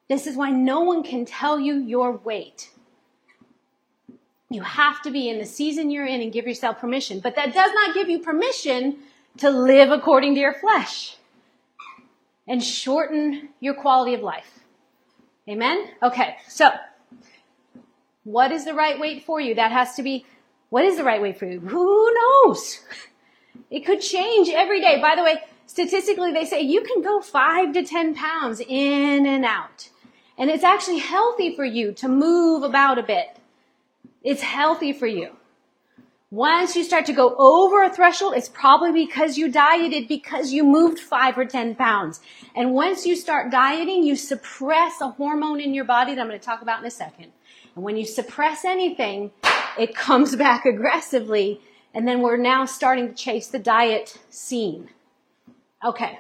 This 0.09 0.27
is 0.27 0.37
why 0.37 0.51
no 0.51 0.81
one 0.81 1.03
can 1.03 1.25
tell 1.25 1.61
you 1.61 1.75
your 1.75 2.13
weight. 2.13 2.71
You 4.53 4.63
have 4.63 5.03
to 5.03 5.11
be 5.11 5.29
in 5.29 5.39
the 5.39 5.47
season 5.47 5.91
you're 5.91 6.07
in 6.07 6.21
and 6.21 6.33
give 6.33 6.47
yourself 6.47 6.79
permission. 6.79 7.21
But 7.21 7.37
that 7.37 7.55
does 7.55 7.73
not 7.73 7.95
give 7.95 8.09
you 8.09 8.19
permission 8.19 8.99
to 9.39 9.51
live 9.51 9.91
according 9.91 10.35
to 10.35 10.41
your 10.41 10.55
flesh 10.55 11.17
and 12.47 12.63
shorten 12.63 13.49
your 13.61 13.75
quality 13.75 14.15
of 14.15 14.21
life. 14.21 14.61
Amen? 15.49 15.89
Okay, 16.03 16.37
so 16.49 16.71
what 18.25 18.53
is 18.53 18.65
the 18.65 18.75
right 18.75 18.99
weight 19.01 19.25
for 19.25 19.41
you? 19.41 19.55
That 19.55 19.73
has 19.73 19.95
to 19.95 20.03
be, 20.03 20.25
what 20.71 20.85
is 20.85 20.97
the 20.97 21.05
right 21.05 21.21
weight 21.21 21.39
for 21.39 21.47
you? 21.47 21.61
Who 21.61 22.15
knows? 22.15 22.81
It 23.71 23.87
could 23.87 24.03
change 24.03 24.51
every 24.51 24.83
day. 24.83 25.01
By 25.01 25.17
the 25.17 25.23
way, 25.23 25.43
statistically, 25.65 26.31
they 26.31 26.45
say 26.45 26.61
you 26.61 26.83
can 26.83 27.03
go 27.03 27.23
five 27.23 27.73
to 27.73 27.83
10 27.83 28.15
pounds 28.15 28.61
in 28.61 29.25
and 29.25 29.47
out. 29.47 29.89
And 30.37 30.51
it's 30.51 30.63
actually 30.63 30.99
healthy 30.99 31.57
for 31.57 31.65
you 31.65 31.93
to 31.93 32.09
move 32.09 32.65
about 32.65 32.99
a 32.99 33.03
bit. 33.03 33.39
It's 34.23 34.43
healthy 34.43 34.93
for 34.93 35.07
you. 35.07 35.37
Once 36.31 36.75
you 36.75 36.83
start 36.83 37.05
to 37.05 37.13
go 37.13 37.35
over 37.37 37.83
a 37.83 37.91
threshold, 37.91 38.33
it's 38.35 38.49
probably 38.49 39.05
because 39.05 39.37
you 39.37 39.51
dieted 39.51 40.09
because 40.09 40.51
you 40.51 40.65
moved 40.65 40.99
five 40.99 41.37
or 41.37 41.45
10 41.45 41.75
pounds. 41.75 42.21
And 42.57 42.73
once 42.73 43.05
you 43.05 43.17
start 43.17 43.53
dieting, 43.53 44.03
you 44.03 44.17
suppress 44.17 45.03
a 45.03 45.11
hormone 45.11 45.61
in 45.61 45.75
your 45.75 45.85
body 45.85 46.15
that 46.15 46.21
I'm 46.23 46.29
going 46.29 46.41
to 46.41 46.45
talk 46.45 46.63
about 46.63 46.81
in 46.81 46.87
a 46.87 46.91
second. 46.91 47.33
And 47.75 47.85
when 47.85 47.99
you 47.99 48.07
suppress 48.07 48.65
anything, 48.65 49.31
it 49.79 49.95
comes 49.95 50.35
back 50.35 50.65
aggressively. 50.65 51.61
And 51.93 52.09
then 52.09 52.23
we're 52.23 52.39
now 52.39 52.65
starting 52.65 53.09
to 53.09 53.15
chase 53.15 53.49
the 53.49 53.59
diet 53.59 54.19
scene. 54.31 54.89
Okay. 55.85 56.19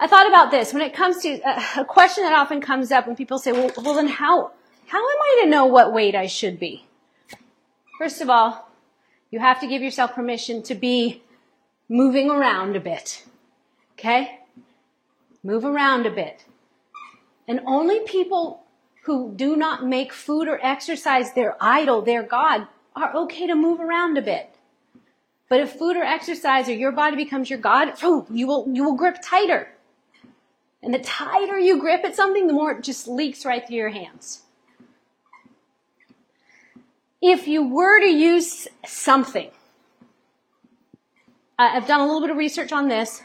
I 0.00 0.08
thought 0.08 0.26
about 0.26 0.50
this 0.50 0.72
when 0.72 0.82
it 0.82 0.92
comes 0.92 1.22
to 1.22 1.40
uh, 1.42 1.62
a 1.76 1.84
question 1.84 2.24
that 2.24 2.32
often 2.32 2.60
comes 2.60 2.90
up 2.90 3.06
when 3.06 3.14
people 3.14 3.38
say, 3.38 3.52
well, 3.52 3.70
well 3.76 3.94
then 3.94 4.08
how, 4.08 4.50
how 4.86 4.98
am 4.98 5.22
I 5.22 5.40
to 5.42 5.50
know 5.50 5.66
what 5.66 5.92
weight 5.92 6.14
I 6.14 6.26
should 6.26 6.58
be? 6.58 6.86
First 7.98 8.20
of 8.20 8.28
all, 8.28 8.68
you 9.30 9.40
have 9.40 9.60
to 9.60 9.66
give 9.66 9.82
yourself 9.82 10.14
permission 10.14 10.62
to 10.64 10.74
be 10.74 11.22
moving 11.88 12.30
around 12.30 12.76
a 12.76 12.80
bit. 12.80 13.24
Okay? 13.94 14.40
Move 15.42 15.64
around 15.64 16.06
a 16.06 16.10
bit. 16.10 16.44
And 17.46 17.60
only 17.66 18.00
people 18.00 18.62
who 19.04 19.32
do 19.34 19.56
not 19.56 19.84
make 19.84 20.12
food 20.12 20.48
or 20.48 20.58
exercise 20.62 21.32
their 21.32 21.56
idol, 21.60 22.00
their 22.02 22.22
God, 22.22 22.66
are 22.96 23.14
okay 23.16 23.46
to 23.46 23.54
move 23.54 23.80
around 23.80 24.16
a 24.16 24.22
bit. 24.22 24.54
But 25.48 25.60
if 25.60 25.72
food 25.72 25.96
or 25.96 26.02
exercise 26.02 26.68
or 26.68 26.74
your 26.74 26.92
body 26.92 27.16
becomes 27.16 27.50
your 27.50 27.58
God, 27.58 27.94
you 28.02 28.46
will, 28.46 28.66
you 28.72 28.82
will 28.84 28.96
grip 28.96 29.18
tighter. 29.22 29.68
And 30.82 30.94
the 30.94 31.00
tighter 31.00 31.58
you 31.58 31.78
grip 31.78 32.04
at 32.04 32.16
something, 32.16 32.46
the 32.46 32.52
more 32.52 32.72
it 32.72 32.82
just 32.82 33.06
leaks 33.06 33.44
right 33.44 33.66
through 33.66 33.76
your 33.76 33.90
hands. 33.90 34.43
If 37.26 37.48
you 37.48 37.66
were 37.66 38.00
to 38.00 38.06
use 38.06 38.68
something, 38.84 39.48
uh, 41.58 41.70
I've 41.72 41.86
done 41.86 42.00
a 42.00 42.04
little 42.04 42.20
bit 42.20 42.28
of 42.28 42.36
research 42.36 42.70
on 42.70 42.88
this. 42.88 43.22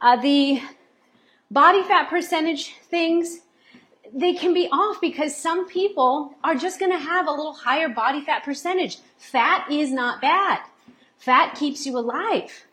Uh, 0.00 0.16
the 0.16 0.60
body 1.48 1.84
fat 1.84 2.10
percentage 2.10 2.74
things, 2.90 3.42
they 4.12 4.34
can 4.34 4.52
be 4.52 4.68
off 4.72 5.00
because 5.00 5.36
some 5.36 5.68
people 5.68 6.34
are 6.42 6.56
just 6.56 6.80
going 6.80 6.90
to 6.90 6.98
have 6.98 7.28
a 7.28 7.30
little 7.30 7.52
higher 7.52 7.88
body 7.88 8.22
fat 8.22 8.42
percentage. 8.42 8.98
Fat 9.18 9.70
is 9.70 9.92
not 9.92 10.20
bad. 10.20 10.58
Fat 11.16 11.54
keeps 11.54 11.86
you 11.86 11.96
alive. 11.96 12.64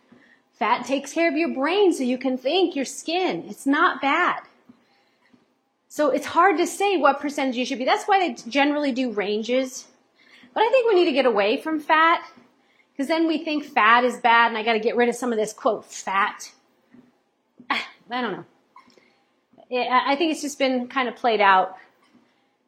Fat 0.53 0.83
takes 0.83 1.13
care 1.13 1.29
of 1.29 1.37
your 1.37 1.53
brain 1.53 1.93
so 1.93 2.01
you 2.01 2.17
can 2.17 2.39
think, 2.39 2.75
your 2.75 2.85
skin. 2.85 3.45
It's 3.47 3.67
not 3.67 4.01
bad. 4.01 4.39
So 5.89 6.09
it's 6.09 6.25
hard 6.25 6.57
to 6.57 6.65
say 6.65 6.97
what 6.97 7.19
percentage 7.19 7.55
you 7.55 7.67
should 7.67 7.77
be. 7.77 7.85
That's 7.85 8.05
why 8.05 8.17
they 8.17 8.33
generally 8.49 8.91
do 8.91 9.11
ranges. 9.11 9.88
But 10.53 10.63
I 10.63 10.69
think 10.69 10.87
we 10.87 10.95
need 10.95 11.05
to 11.05 11.11
get 11.11 11.25
away 11.25 11.61
from 11.61 11.79
fat 11.79 12.23
because 12.91 13.07
then 13.07 13.27
we 13.27 13.43
think 13.43 13.63
fat 13.63 14.03
is 14.03 14.17
bad 14.17 14.49
and 14.49 14.57
I 14.57 14.63
got 14.63 14.73
to 14.73 14.79
get 14.79 14.95
rid 14.95 15.09
of 15.09 15.15
some 15.15 15.31
of 15.31 15.37
this 15.37 15.53
quote 15.53 15.85
fat. 15.85 16.51
I 17.69 17.81
don't 18.09 18.31
know. 18.31 18.45
I 19.71 20.15
think 20.15 20.31
it's 20.31 20.41
just 20.41 20.57
been 20.57 20.87
kind 20.87 21.07
of 21.07 21.15
played 21.15 21.41
out. 21.41 21.77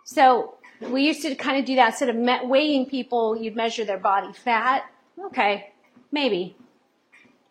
So 0.04 0.56
we 0.82 1.04
used 1.04 1.24
to 1.24 1.34
kind 1.36 1.60
of 1.60 1.66
do 1.66 1.76
that 1.76 1.88
instead 1.88 2.10
of 2.10 2.50
weighing 2.50 2.86
people, 2.86 3.36
you'd 3.36 3.56
measure 3.56 3.84
their 3.84 3.98
body 3.98 4.34
fat. 4.34 4.86
Okay, 5.26 5.72
maybe 6.12 6.56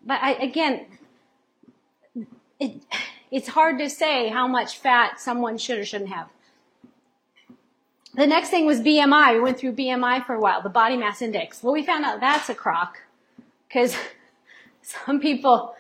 but 0.04 0.20
I, 0.22 0.32
again, 0.32 0.86
it, 2.58 2.82
it's 3.30 3.48
hard 3.48 3.78
to 3.78 3.88
say 3.90 4.28
how 4.28 4.46
much 4.46 4.78
fat 4.78 5.20
someone 5.20 5.58
should 5.58 5.78
or 5.78 5.84
shouldn't 5.84 6.10
have. 6.10 6.28
The 8.14 8.26
next 8.26 8.50
thing 8.50 8.66
was 8.66 8.80
BMI. 8.80 9.34
We 9.34 9.40
went 9.40 9.58
through 9.58 9.74
BMI 9.74 10.26
for 10.26 10.34
a 10.34 10.40
while, 10.40 10.62
the 10.62 10.68
body 10.68 10.96
mass 10.96 11.22
index. 11.22 11.62
Well, 11.62 11.72
we 11.72 11.84
found 11.84 12.04
out 12.04 12.20
that's 12.20 12.48
a 12.48 12.54
crock 12.54 12.98
because 13.68 13.96
some 14.82 15.20
people 15.20 15.74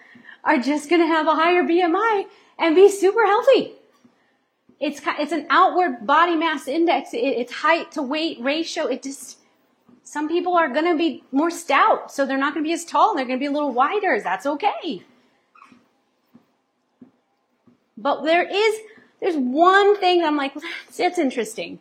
are 0.44 0.58
just 0.58 0.88
going 0.88 1.02
to 1.02 1.08
have 1.08 1.26
a 1.26 1.34
higher 1.34 1.64
BMI 1.64 2.26
and 2.58 2.74
be 2.74 2.88
super 2.88 3.26
healthy. 3.26 3.74
It's, 4.78 5.00
it's 5.18 5.32
an 5.32 5.46
outward 5.50 6.06
body 6.06 6.36
mass 6.36 6.68
index. 6.68 7.12
It, 7.12 7.18
it's 7.18 7.52
height 7.52 7.92
to 7.92 8.02
weight 8.02 8.38
ratio. 8.40 8.86
It 8.86 9.02
just, 9.02 9.38
some 10.04 10.28
people 10.28 10.54
are 10.54 10.68
going 10.68 10.86
to 10.86 10.96
be 10.96 11.24
more 11.32 11.50
stout, 11.50 12.12
so 12.12 12.24
they're 12.24 12.38
not 12.38 12.54
going 12.54 12.64
to 12.64 12.68
be 12.68 12.72
as 12.72 12.84
tall. 12.84 13.14
They're 13.14 13.26
going 13.26 13.38
to 13.38 13.42
be 13.42 13.46
a 13.46 13.52
little 13.52 13.72
wider. 13.72 14.18
That's 14.22 14.46
okay. 14.46 15.02
But 17.98 18.22
there 18.22 18.44
is, 18.44 18.80
there's 19.20 19.36
one 19.36 19.98
thing 19.98 20.24
I'm 20.24 20.36
like, 20.36 20.54
that's, 20.54 20.96
that's 20.96 21.18
interesting. 21.18 21.80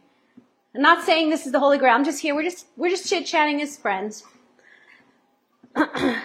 I'm 0.75 0.81
not 0.81 1.03
saying 1.03 1.29
this 1.29 1.45
is 1.45 1.51
the 1.51 1.59
holy 1.59 1.77
grail. 1.77 1.95
I'm 1.95 2.05
just 2.05 2.21
here. 2.21 2.35
We're 2.35 2.43
just, 2.43 2.67
we're 2.77 2.89
just 2.89 3.09
chit 3.09 3.25
chatting 3.25 3.61
as 3.61 3.77
friends. 3.77 4.23
and 5.75 6.21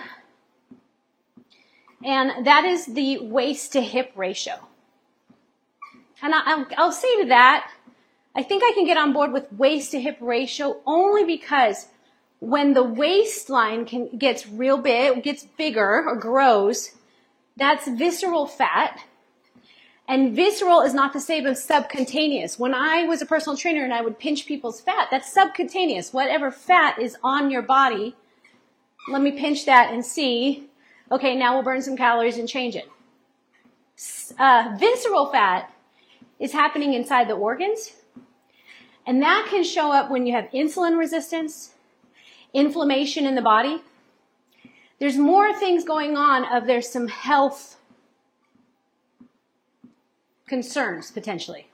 that 2.04 2.64
is 2.64 2.86
the 2.86 3.18
waist 3.18 3.72
to 3.72 3.80
hip 3.80 4.12
ratio. 4.16 4.54
And 6.22 6.34
I, 6.34 6.64
will 6.78 6.92
say 6.92 7.22
to 7.22 7.28
that, 7.28 7.70
I 8.34 8.42
think 8.42 8.62
I 8.64 8.72
can 8.74 8.86
get 8.86 8.96
on 8.96 9.12
board 9.12 9.32
with 9.32 9.52
waist 9.52 9.92
to 9.92 10.00
hip 10.00 10.18
ratio 10.20 10.80
only 10.86 11.24
because 11.24 11.88
when 12.40 12.74
the 12.74 12.82
waistline 12.82 13.86
can, 13.86 14.16
gets 14.18 14.46
real 14.46 14.78
big, 14.78 15.22
gets 15.22 15.44
bigger 15.44 16.06
or 16.06 16.16
grows, 16.16 16.92
that's 17.56 17.88
visceral 17.88 18.46
fat. 18.46 19.00
And 20.06 20.36
visceral 20.36 20.82
is 20.82 20.92
not 20.92 21.12
the 21.12 21.20
same 21.20 21.46
as 21.46 21.64
subcutaneous. 21.64 22.58
When 22.58 22.74
I 22.74 23.04
was 23.04 23.22
a 23.22 23.26
personal 23.26 23.56
trainer 23.56 23.84
and 23.84 23.92
I 23.92 24.02
would 24.02 24.18
pinch 24.18 24.44
people's 24.44 24.80
fat, 24.80 25.08
that's 25.10 25.32
subcutaneous. 25.32 26.12
Whatever 26.12 26.50
fat 26.50 26.98
is 26.98 27.16
on 27.22 27.50
your 27.50 27.62
body, 27.62 28.14
let 29.08 29.22
me 29.22 29.32
pinch 29.32 29.64
that 29.64 29.92
and 29.92 30.04
see. 30.04 30.68
Okay, 31.10 31.34
now 31.34 31.54
we'll 31.54 31.62
burn 31.62 31.80
some 31.80 31.96
calories 31.96 32.36
and 32.36 32.48
change 32.48 32.76
it. 32.76 32.88
Uh, 34.38 34.76
visceral 34.78 35.30
fat 35.30 35.72
is 36.38 36.52
happening 36.52 36.92
inside 36.92 37.28
the 37.28 37.34
organs. 37.34 37.92
And 39.06 39.22
that 39.22 39.46
can 39.48 39.64
show 39.64 39.92
up 39.92 40.10
when 40.10 40.26
you 40.26 40.34
have 40.34 40.50
insulin 40.50 40.98
resistance, 40.98 41.74
inflammation 42.52 43.26
in 43.26 43.34
the 43.34 43.42
body. 43.42 43.82
There's 44.98 45.16
more 45.16 45.52
things 45.54 45.84
going 45.84 46.16
on 46.16 46.44
of 46.44 46.66
there's 46.66 46.88
some 46.88 47.08
health 47.08 47.76
concerns 50.46 51.10
potentially. 51.10 51.68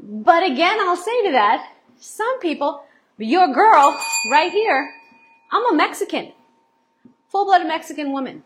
But 0.00 0.42
again, 0.42 0.78
I'll 0.80 0.96
say 0.96 1.26
to 1.26 1.32
that, 1.32 1.72
some 1.98 2.40
people, 2.40 2.84
your 3.18 3.52
girl 3.52 3.98
right 4.30 4.50
here, 4.52 4.92
I'm 5.52 5.72
a 5.72 5.76
Mexican, 5.76 6.32
full-blooded 7.28 7.66
Mexican 7.66 8.12
woman. 8.12 8.42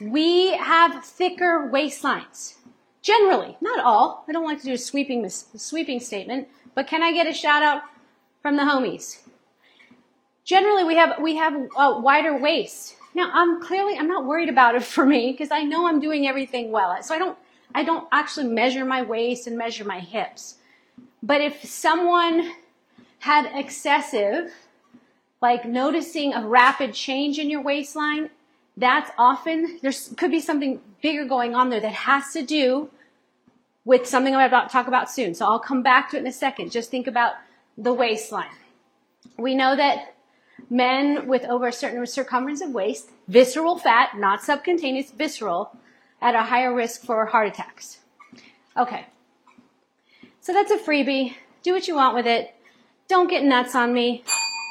We 0.00 0.56
have 0.56 1.04
thicker 1.04 1.70
waistlines. 1.72 2.54
Generally, 3.02 3.56
not 3.60 3.84
all. 3.84 4.24
I 4.28 4.32
don't 4.32 4.44
like 4.44 4.60
to 4.60 4.66
do 4.66 4.74
a 4.74 4.78
sweeping, 4.78 5.28
sweeping 5.28 6.00
statement, 6.00 6.48
but 6.74 6.86
can 6.86 7.02
I 7.02 7.12
get 7.12 7.26
a 7.26 7.32
shout 7.32 7.62
out 7.62 7.82
from 8.42 8.56
the 8.56 8.62
homies? 8.62 9.20
generally 10.50 10.82
we 10.82 10.96
have 10.96 11.20
we 11.20 11.36
have 11.36 11.54
a 11.76 12.00
wider 12.00 12.36
waist. 12.36 12.96
Now 13.14 13.30
I'm 13.32 13.62
clearly 13.62 13.96
I'm 13.96 14.08
not 14.08 14.26
worried 14.26 14.48
about 14.48 14.74
it 14.74 14.82
for 14.82 15.06
me 15.06 15.30
because 15.30 15.50
I 15.50 15.62
know 15.62 15.86
I'm 15.86 16.00
doing 16.00 16.26
everything 16.26 16.72
well. 16.72 17.00
So 17.02 17.14
I 17.14 17.18
don't 17.18 17.38
I 17.74 17.84
don't 17.84 18.08
actually 18.12 18.48
measure 18.48 18.84
my 18.84 19.02
waist 19.02 19.46
and 19.46 19.56
measure 19.56 19.84
my 19.84 20.00
hips. 20.00 20.56
But 21.22 21.40
if 21.40 21.64
someone 21.64 22.52
had 23.20 23.50
excessive 23.54 24.52
like 25.42 25.64
noticing 25.64 26.34
a 26.34 26.46
rapid 26.46 26.92
change 26.94 27.38
in 27.38 27.48
your 27.48 27.62
waistline, 27.62 28.30
that's 28.76 29.10
often 29.18 29.78
there 29.82 29.92
could 30.16 30.30
be 30.30 30.40
something 30.40 30.80
bigger 31.02 31.24
going 31.24 31.54
on 31.54 31.70
there 31.70 31.80
that 31.80 31.92
has 31.92 32.32
to 32.32 32.42
do 32.42 32.90
with 33.84 34.06
something 34.06 34.34
I'm 34.34 34.46
about 34.46 34.68
to 34.68 34.72
talk 34.72 34.86
about 34.86 35.10
soon. 35.10 35.34
So 35.34 35.46
I'll 35.46 35.58
come 35.58 35.82
back 35.82 36.10
to 36.10 36.16
it 36.16 36.20
in 36.20 36.26
a 36.26 36.32
second. 36.32 36.70
Just 36.70 36.90
think 36.90 37.06
about 37.06 37.34
the 37.78 37.92
waistline. 37.92 38.50
We 39.38 39.54
know 39.54 39.74
that 39.76 40.14
men 40.68 41.26
with 41.26 41.44
over 41.44 41.68
a 41.68 41.72
certain 41.72 42.06
circumference 42.06 42.60
of 42.60 42.70
waist, 42.70 43.10
visceral 43.28 43.78
fat, 43.78 44.18
not 44.18 44.42
subcutaneous, 44.42 45.10
visceral, 45.10 45.76
at 46.20 46.34
a 46.34 46.42
higher 46.42 46.74
risk 46.74 47.02
for 47.02 47.26
heart 47.26 47.48
attacks. 47.48 47.98
Okay. 48.76 49.06
So 50.40 50.52
that's 50.52 50.70
a 50.70 50.78
freebie. 50.78 51.34
Do 51.62 51.72
what 51.72 51.88
you 51.88 51.94
want 51.94 52.14
with 52.14 52.26
it. 52.26 52.54
Don't 53.08 53.28
get 53.28 53.44
nuts 53.44 53.74
on 53.74 53.92
me. 53.92 54.24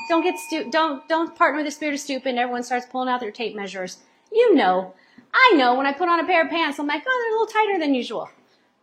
Don't 0.08 0.24
get 0.24 0.40
stu- 0.40 0.72
don't 0.72 1.08
don't 1.08 1.36
partner 1.36 1.58
with 1.58 1.68
the 1.68 1.72
spirit 1.72 1.94
of 1.94 2.00
stupid 2.00 2.30
and 2.30 2.40
everyone 2.40 2.64
starts 2.64 2.86
pulling 2.86 3.10
out 3.10 3.20
their 3.20 3.32
tape 3.32 3.56
measures. 3.56 3.98
You 4.32 4.56
know. 4.56 4.94
I 5.32 5.54
know 5.56 5.76
when 5.76 5.86
I 5.86 5.94
put 5.94 6.10
on 6.10 6.20
a 6.20 6.26
pair 6.26 6.44
of 6.44 6.50
pants, 6.50 6.80
I'm 6.80 6.88
like, 6.88 7.04
oh, 7.06 7.22
they're 7.22 7.32
a 7.32 7.40
little 7.40 7.54
tighter 7.54 7.80
than 7.80 7.94
usual. 7.94 8.30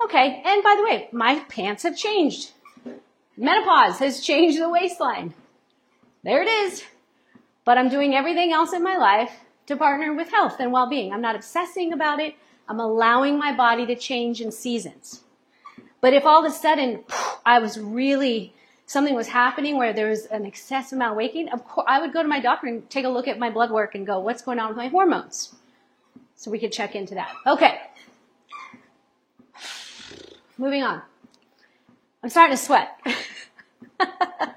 Okay, 0.04 0.42
and 0.44 0.62
by 0.62 0.76
the 0.76 0.84
way, 0.84 1.08
my 1.10 1.40
pants 1.48 1.82
have 1.82 1.96
changed. 1.96 2.52
Menopause 3.36 3.98
has 3.98 4.20
changed 4.20 4.60
the 4.60 4.70
waistline. 4.70 5.34
There 6.22 6.42
it 6.42 6.46
is 6.46 6.84
but 7.66 7.76
I'm 7.76 7.90
doing 7.90 8.14
everything 8.14 8.52
else 8.52 8.72
in 8.72 8.82
my 8.82 8.96
life 8.96 9.32
to 9.66 9.76
partner 9.76 10.14
with 10.14 10.30
health 10.30 10.56
and 10.60 10.72
well-being. 10.72 11.12
I'm 11.12 11.20
not 11.20 11.34
obsessing 11.34 11.92
about 11.92 12.20
it. 12.20 12.34
I'm 12.68 12.80
allowing 12.80 13.38
my 13.38 13.54
body 13.54 13.86
to 13.86 13.96
change 13.96 14.40
in 14.40 14.50
seasons. 14.50 15.22
But 16.00 16.12
if 16.12 16.24
all 16.24 16.44
of 16.44 16.50
a 16.50 16.54
sudden 16.54 17.04
I 17.44 17.58
was 17.58 17.78
really 17.78 18.52
something 18.86 19.14
was 19.14 19.28
happening 19.28 19.76
where 19.76 19.92
there 19.92 20.08
was 20.08 20.26
an 20.26 20.46
excessive 20.46 20.96
amount 20.96 21.12
of 21.12 21.16
waking, 21.16 21.48
of 21.48 21.64
course 21.64 21.86
I 21.88 22.00
would 22.00 22.12
go 22.12 22.22
to 22.22 22.28
my 22.28 22.40
doctor 22.40 22.68
and 22.68 22.88
take 22.88 23.04
a 23.04 23.08
look 23.08 23.28
at 23.28 23.38
my 23.38 23.50
blood 23.50 23.70
work 23.70 23.94
and 23.94 24.06
go, 24.06 24.18
what's 24.20 24.42
going 24.42 24.58
on 24.58 24.68
with 24.68 24.76
my 24.76 24.88
hormones? 24.88 25.54
So 26.36 26.50
we 26.50 26.58
could 26.58 26.72
check 26.72 26.94
into 26.94 27.14
that. 27.14 27.34
Okay. 27.46 27.80
Moving 30.58 30.82
on. 30.82 31.02
I'm 32.22 32.30
starting 32.30 32.56
to 32.56 32.62
sweat. 32.62 32.98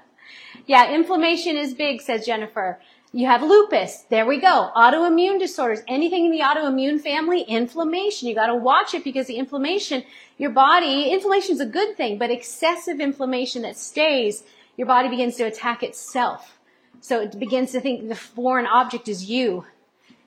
yeah, 0.66 0.92
inflammation 0.92 1.56
is 1.56 1.74
big, 1.74 2.00
says 2.00 2.24
Jennifer. 2.24 2.80
You 3.12 3.26
have 3.26 3.42
lupus. 3.42 4.04
There 4.08 4.24
we 4.24 4.40
go. 4.40 4.70
Autoimmune 4.76 5.40
disorders. 5.40 5.80
Anything 5.88 6.26
in 6.26 6.30
the 6.30 6.40
autoimmune 6.40 7.00
family, 7.00 7.42
inflammation. 7.42 8.28
You 8.28 8.36
got 8.36 8.46
to 8.46 8.54
watch 8.54 8.94
it 8.94 9.02
because 9.02 9.26
the 9.26 9.36
inflammation, 9.36 10.04
your 10.38 10.50
body, 10.50 11.10
inflammation 11.10 11.54
is 11.56 11.60
a 11.60 11.66
good 11.66 11.96
thing, 11.96 12.18
but 12.18 12.30
excessive 12.30 13.00
inflammation 13.00 13.62
that 13.62 13.76
stays, 13.76 14.44
your 14.76 14.86
body 14.86 15.08
begins 15.08 15.34
to 15.36 15.42
attack 15.42 15.82
itself. 15.82 16.58
So 17.00 17.20
it 17.20 17.36
begins 17.36 17.72
to 17.72 17.80
think 17.80 18.08
the 18.08 18.14
foreign 18.14 18.66
object 18.66 19.08
is 19.08 19.28
you. 19.28 19.64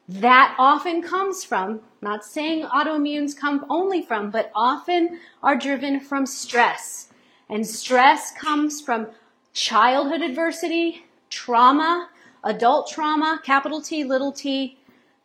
That 0.09 0.53
often 0.59 1.01
comes 1.01 1.45
from, 1.45 1.79
not 2.01 2.25
saying 2.25 2.63
autoimmunes 2.65 3.37
come 3.37 3.65
only 3.69 4.01
from, 4.01 4.29
but 4.29 4.51
often 4.53 5.19
are 5.41 5.55
driven 5.55 6.01
from 6.01 6.25
stress. 6.25 7.07
And 7.49 7.65
stress 7.65 8.33
comes 8.33 8.81
from 8.81 9.07
childhood 9.53 10.21
adversity, 10.21 11.05
trauma, 11.29 12.09
adult 12.43 12.89
trauma, 12.89 13.39
capital 13.43 13.81
T, 13.81 14.03
little 14.03 14.31
t, 14.31 14.77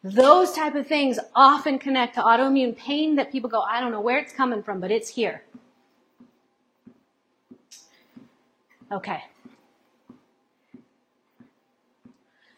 those 0.04 0.52
type 0.52 0.74
of 0.74 0.86
things 0.86 1.18
often 1.34 1.78
connect 1.78 2.14
to 2.14 2.22
autoimmune 2.22 2.76
pain 2.76 3.16
that 3.16 3.32
people 3.32 3.50
go, 3.50 3.60
I 3.60 3.80
don't 3.80 3.90
know 3.90 4.00
where 4.00 4.18
it's 4.18 4.32
coming 4.32 4.62
from, 4.62 4.80
but 4.80 4.90
it's 4.90 5.08
here. 5.08 5.42
Okay. 8.90 9.22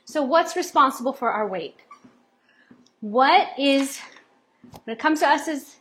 So, 0.05 0.23
what's 0.23 0.55
responsible 0.57 1.13
for 1.13 1.31
our 1.31 1.47
weight? 1.47 1.77
What 3.01 3.49
is, 3.59 3.99
when 4.85 4.97
it 4.97 5.01
comes 5.01 5.21
to 5.21 5.29
us 5.29 5.49
as 5.49 5.77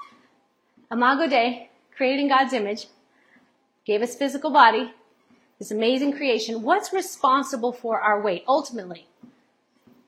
Imago 0.91 1.27
Dei, 1.27 1.69
created 1.95 2.21
in 2.21 2.29
God's 2.29 2.53
image, 2.53 2.87
gave 3.85 4.01
us 4.01 4.15
physical 4.15 4.51
body, 4.51 4.93
this 5.59 5.71
amazing 5.71 6.13
creation, 6.13 6.61
what's 6.61 6.93
responsible 6.93 7.73
for 7.73 7.99
our 7.99 8.21
weight 8.21 8.45
ultimately? 8.47 9.07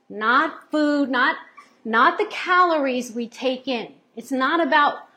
Not 0.09 0.71
food, 0.71 1.09
not, 1.09 1.35
not 1.83 2.17
the 2.17 2.25
calories 2.25 3.11
we 3.11 3.27
take 3.27 3.67
in. 3.67 3.93
It's 4.15 4.31
not 4.31 4.65
about 4.65 5.07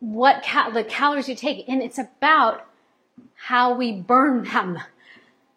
what 0.00 0.42
ca- 0.42 0.70
the 0.70 0.82
calories 0.82 1.28
you 1.28 1.36
take 1.36 1.68
in. 1.68 1.80
It's 1.80 1.98
about 1.98 2.66
how 3.34 3.74
we 3.74 3.92
burn 3.92 4.42
them, 4.44 4.78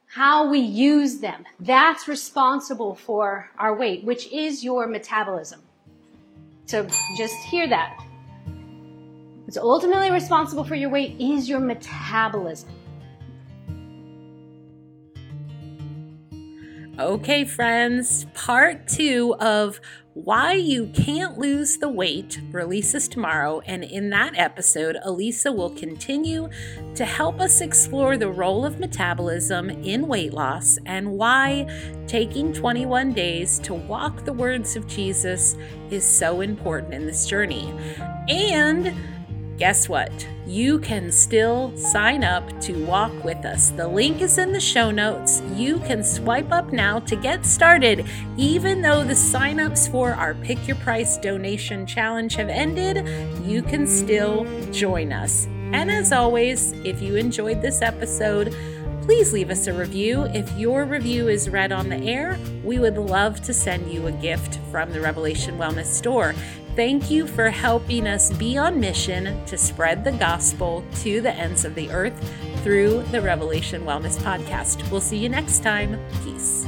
how 0.05 0.47
we 0.47 0.59
use 0.59 1.17
them. 1.17 1.45
That's 1.59 2.07
responsible 2.07 2.93
for 2.93 3.49
our 3.57 3.75
weight, 3.75 4.03
which 4.03 4.31
is 4.31 4.63
your 4.63 4.85
metabolism. 4.85 5.61
So 6.67 6.87
just 7.17 7.35
hear 7.45 7.67
that. 7.67 7.99
What's 9.45 9.57
ultimately 9.57 10.11
responsible 10.11 10.63
for 10.63 10.75
your 10.75 10.89
weight 10.89 11.19
is 11.19 11.47
your 11.47 11.59
metabolism. 11.59 12.69
Okay, 16.97 17.43
friends, 17.43 18.25
part 18.33 18.87
two 18.87 19.35
of 19.41 19.81
why 20.13 20.53
you 20.53 20.87
can't 20.93 21.37
lose 21.37 21.75
the 21.75 21.89
weight 21.89 22.39
releases 22.53 23.09
tomorrow. 23.09 23.59
And 23.65 23.83
in 23.83 24.11
that 24.11 24.37
episode, 24.37 24.95
Alisa 25.05 25.53
will 25.53 25.71
continue 25.71 26.49
to 26.95 27.03
help 27.03 27.41
us 27.41 27.59
explore 27.59 28.15
the 28.15 28.29
role 28.29 28.65
of 28.65 28.79
metabolism 28.79 29.69
in 29.69 30.07
weight 30.07 30.33
loss 30.33 30.77
and 30.85 31.11
why 31.11 31.67
taking 32.07 32.53
21 32.53 33.11
days 33.11 33.59
to 33.59 33.73
walk 33.73 34.23
the 34.23 34.31
words 34.31 34.77
of 34.77 34.87
Jesus 34.87 35.57
is 35.89 36.07
so 36.07 36.39
important 36.39 36.93
in 36.93 37.05
this 37.05 37.27
journey. 37.27 37.73
And 38.29 38.95
guess 39.57 39.87
what? 39.87 40.27
You 40.45 40.79
can 40.79 41.11
still 41.11 41.75
sign 41.75 42.23
up 42.23 42.61
to 42.61 42.85
walk 42.85 43.23
with 43.23 43.45
us. 43.45 43.71
The 43.71 43.87
link 43.87 44.21
is 44.21 44.37
in 44.37 44.51
the 44.51 44.59
show 44.59 44.91
notes. 44.91 45.41
You 45.53 45.79
can 45.79 46.03
swipe 46.03 46.51
up 46.51 46.71
now 46.71 46.99
to 46.99 47.15
get 47.15 47.45
started. 47.45 48.05
Even 48.37 48.81
though 48.81 49.03
the 49.03 49.13
signups 49.13 49.89
for 49.89 50.13
our 50.13 50.35
Pick 50.35 50.67
Your 50.67 50.77
Price 50.77 51.17
donation 51.17 51.87
challenge 51.87 52.35
have 52.35 52.49
ended, 52.49 53.07
you 53.45 53.63
can 53.63 53.87
still 53.87 54.45
join 54.71 55.11
us. 55.11 55.47
And 55.73 55.89
as 55.89 56.11
always, 56.11 56.73
if 56.83 57.01
you 57.01 57.15
enjoyed 57.15 57.61
this 57.61 57.81
episode, 57.81 58.55
please 59.01 59.33
leave 59.33 59.49
us 59.49 59.67
a 59.67 59.73
review. 59.73 60.23
If 60.25 60.51
your 60.57 60.85
review 60.85 61.27
is 61.27 61.49
read 61.49 61.71
on 61.71 61.89
the 61.89 61.97
air, 61.97 62.39
we 62.63 62.79
would 62.79 62.97
love 62.97 63.41
to 63.43 63.53
send 63.53 63.91
you 63.91 64.07
a 64.07 64.11
gift 64.11 64.59
from 64.71 64.91
the 64.91 65.01
Revelation 65.01 65.57
Wellness 65.57 65.85
Store. 65.85 66.35
Thank 66.75 67.09
you 67.09 67.25
for 67.25 67.49
helping 67.49 68.05
us 68.05 68.33
be 68.33 68.57
on 68.57 68.81
mission 68.81 69.45
to 69.45 69.57
spread 69.57 70.03
the 70.03 70.11
gospel 70.11 70.83
to 71.03 71.21
the 71.21 71.31
ends 71.31 71.63
of 71.63 71.73
the 71.73 71.89
earth 71.89 72.13
through 72.63 73.03
the 73.11 73.21
Revelation 73.21 73.83
Wellness 73.83 74.17
Podcast. 74.17 74.89
We'll 74.91 74.99
see 74.99 75.17
you 75.17 75.29
next 75.29 75.63
time. 75.63 75.97
Peace. 76.25 76.67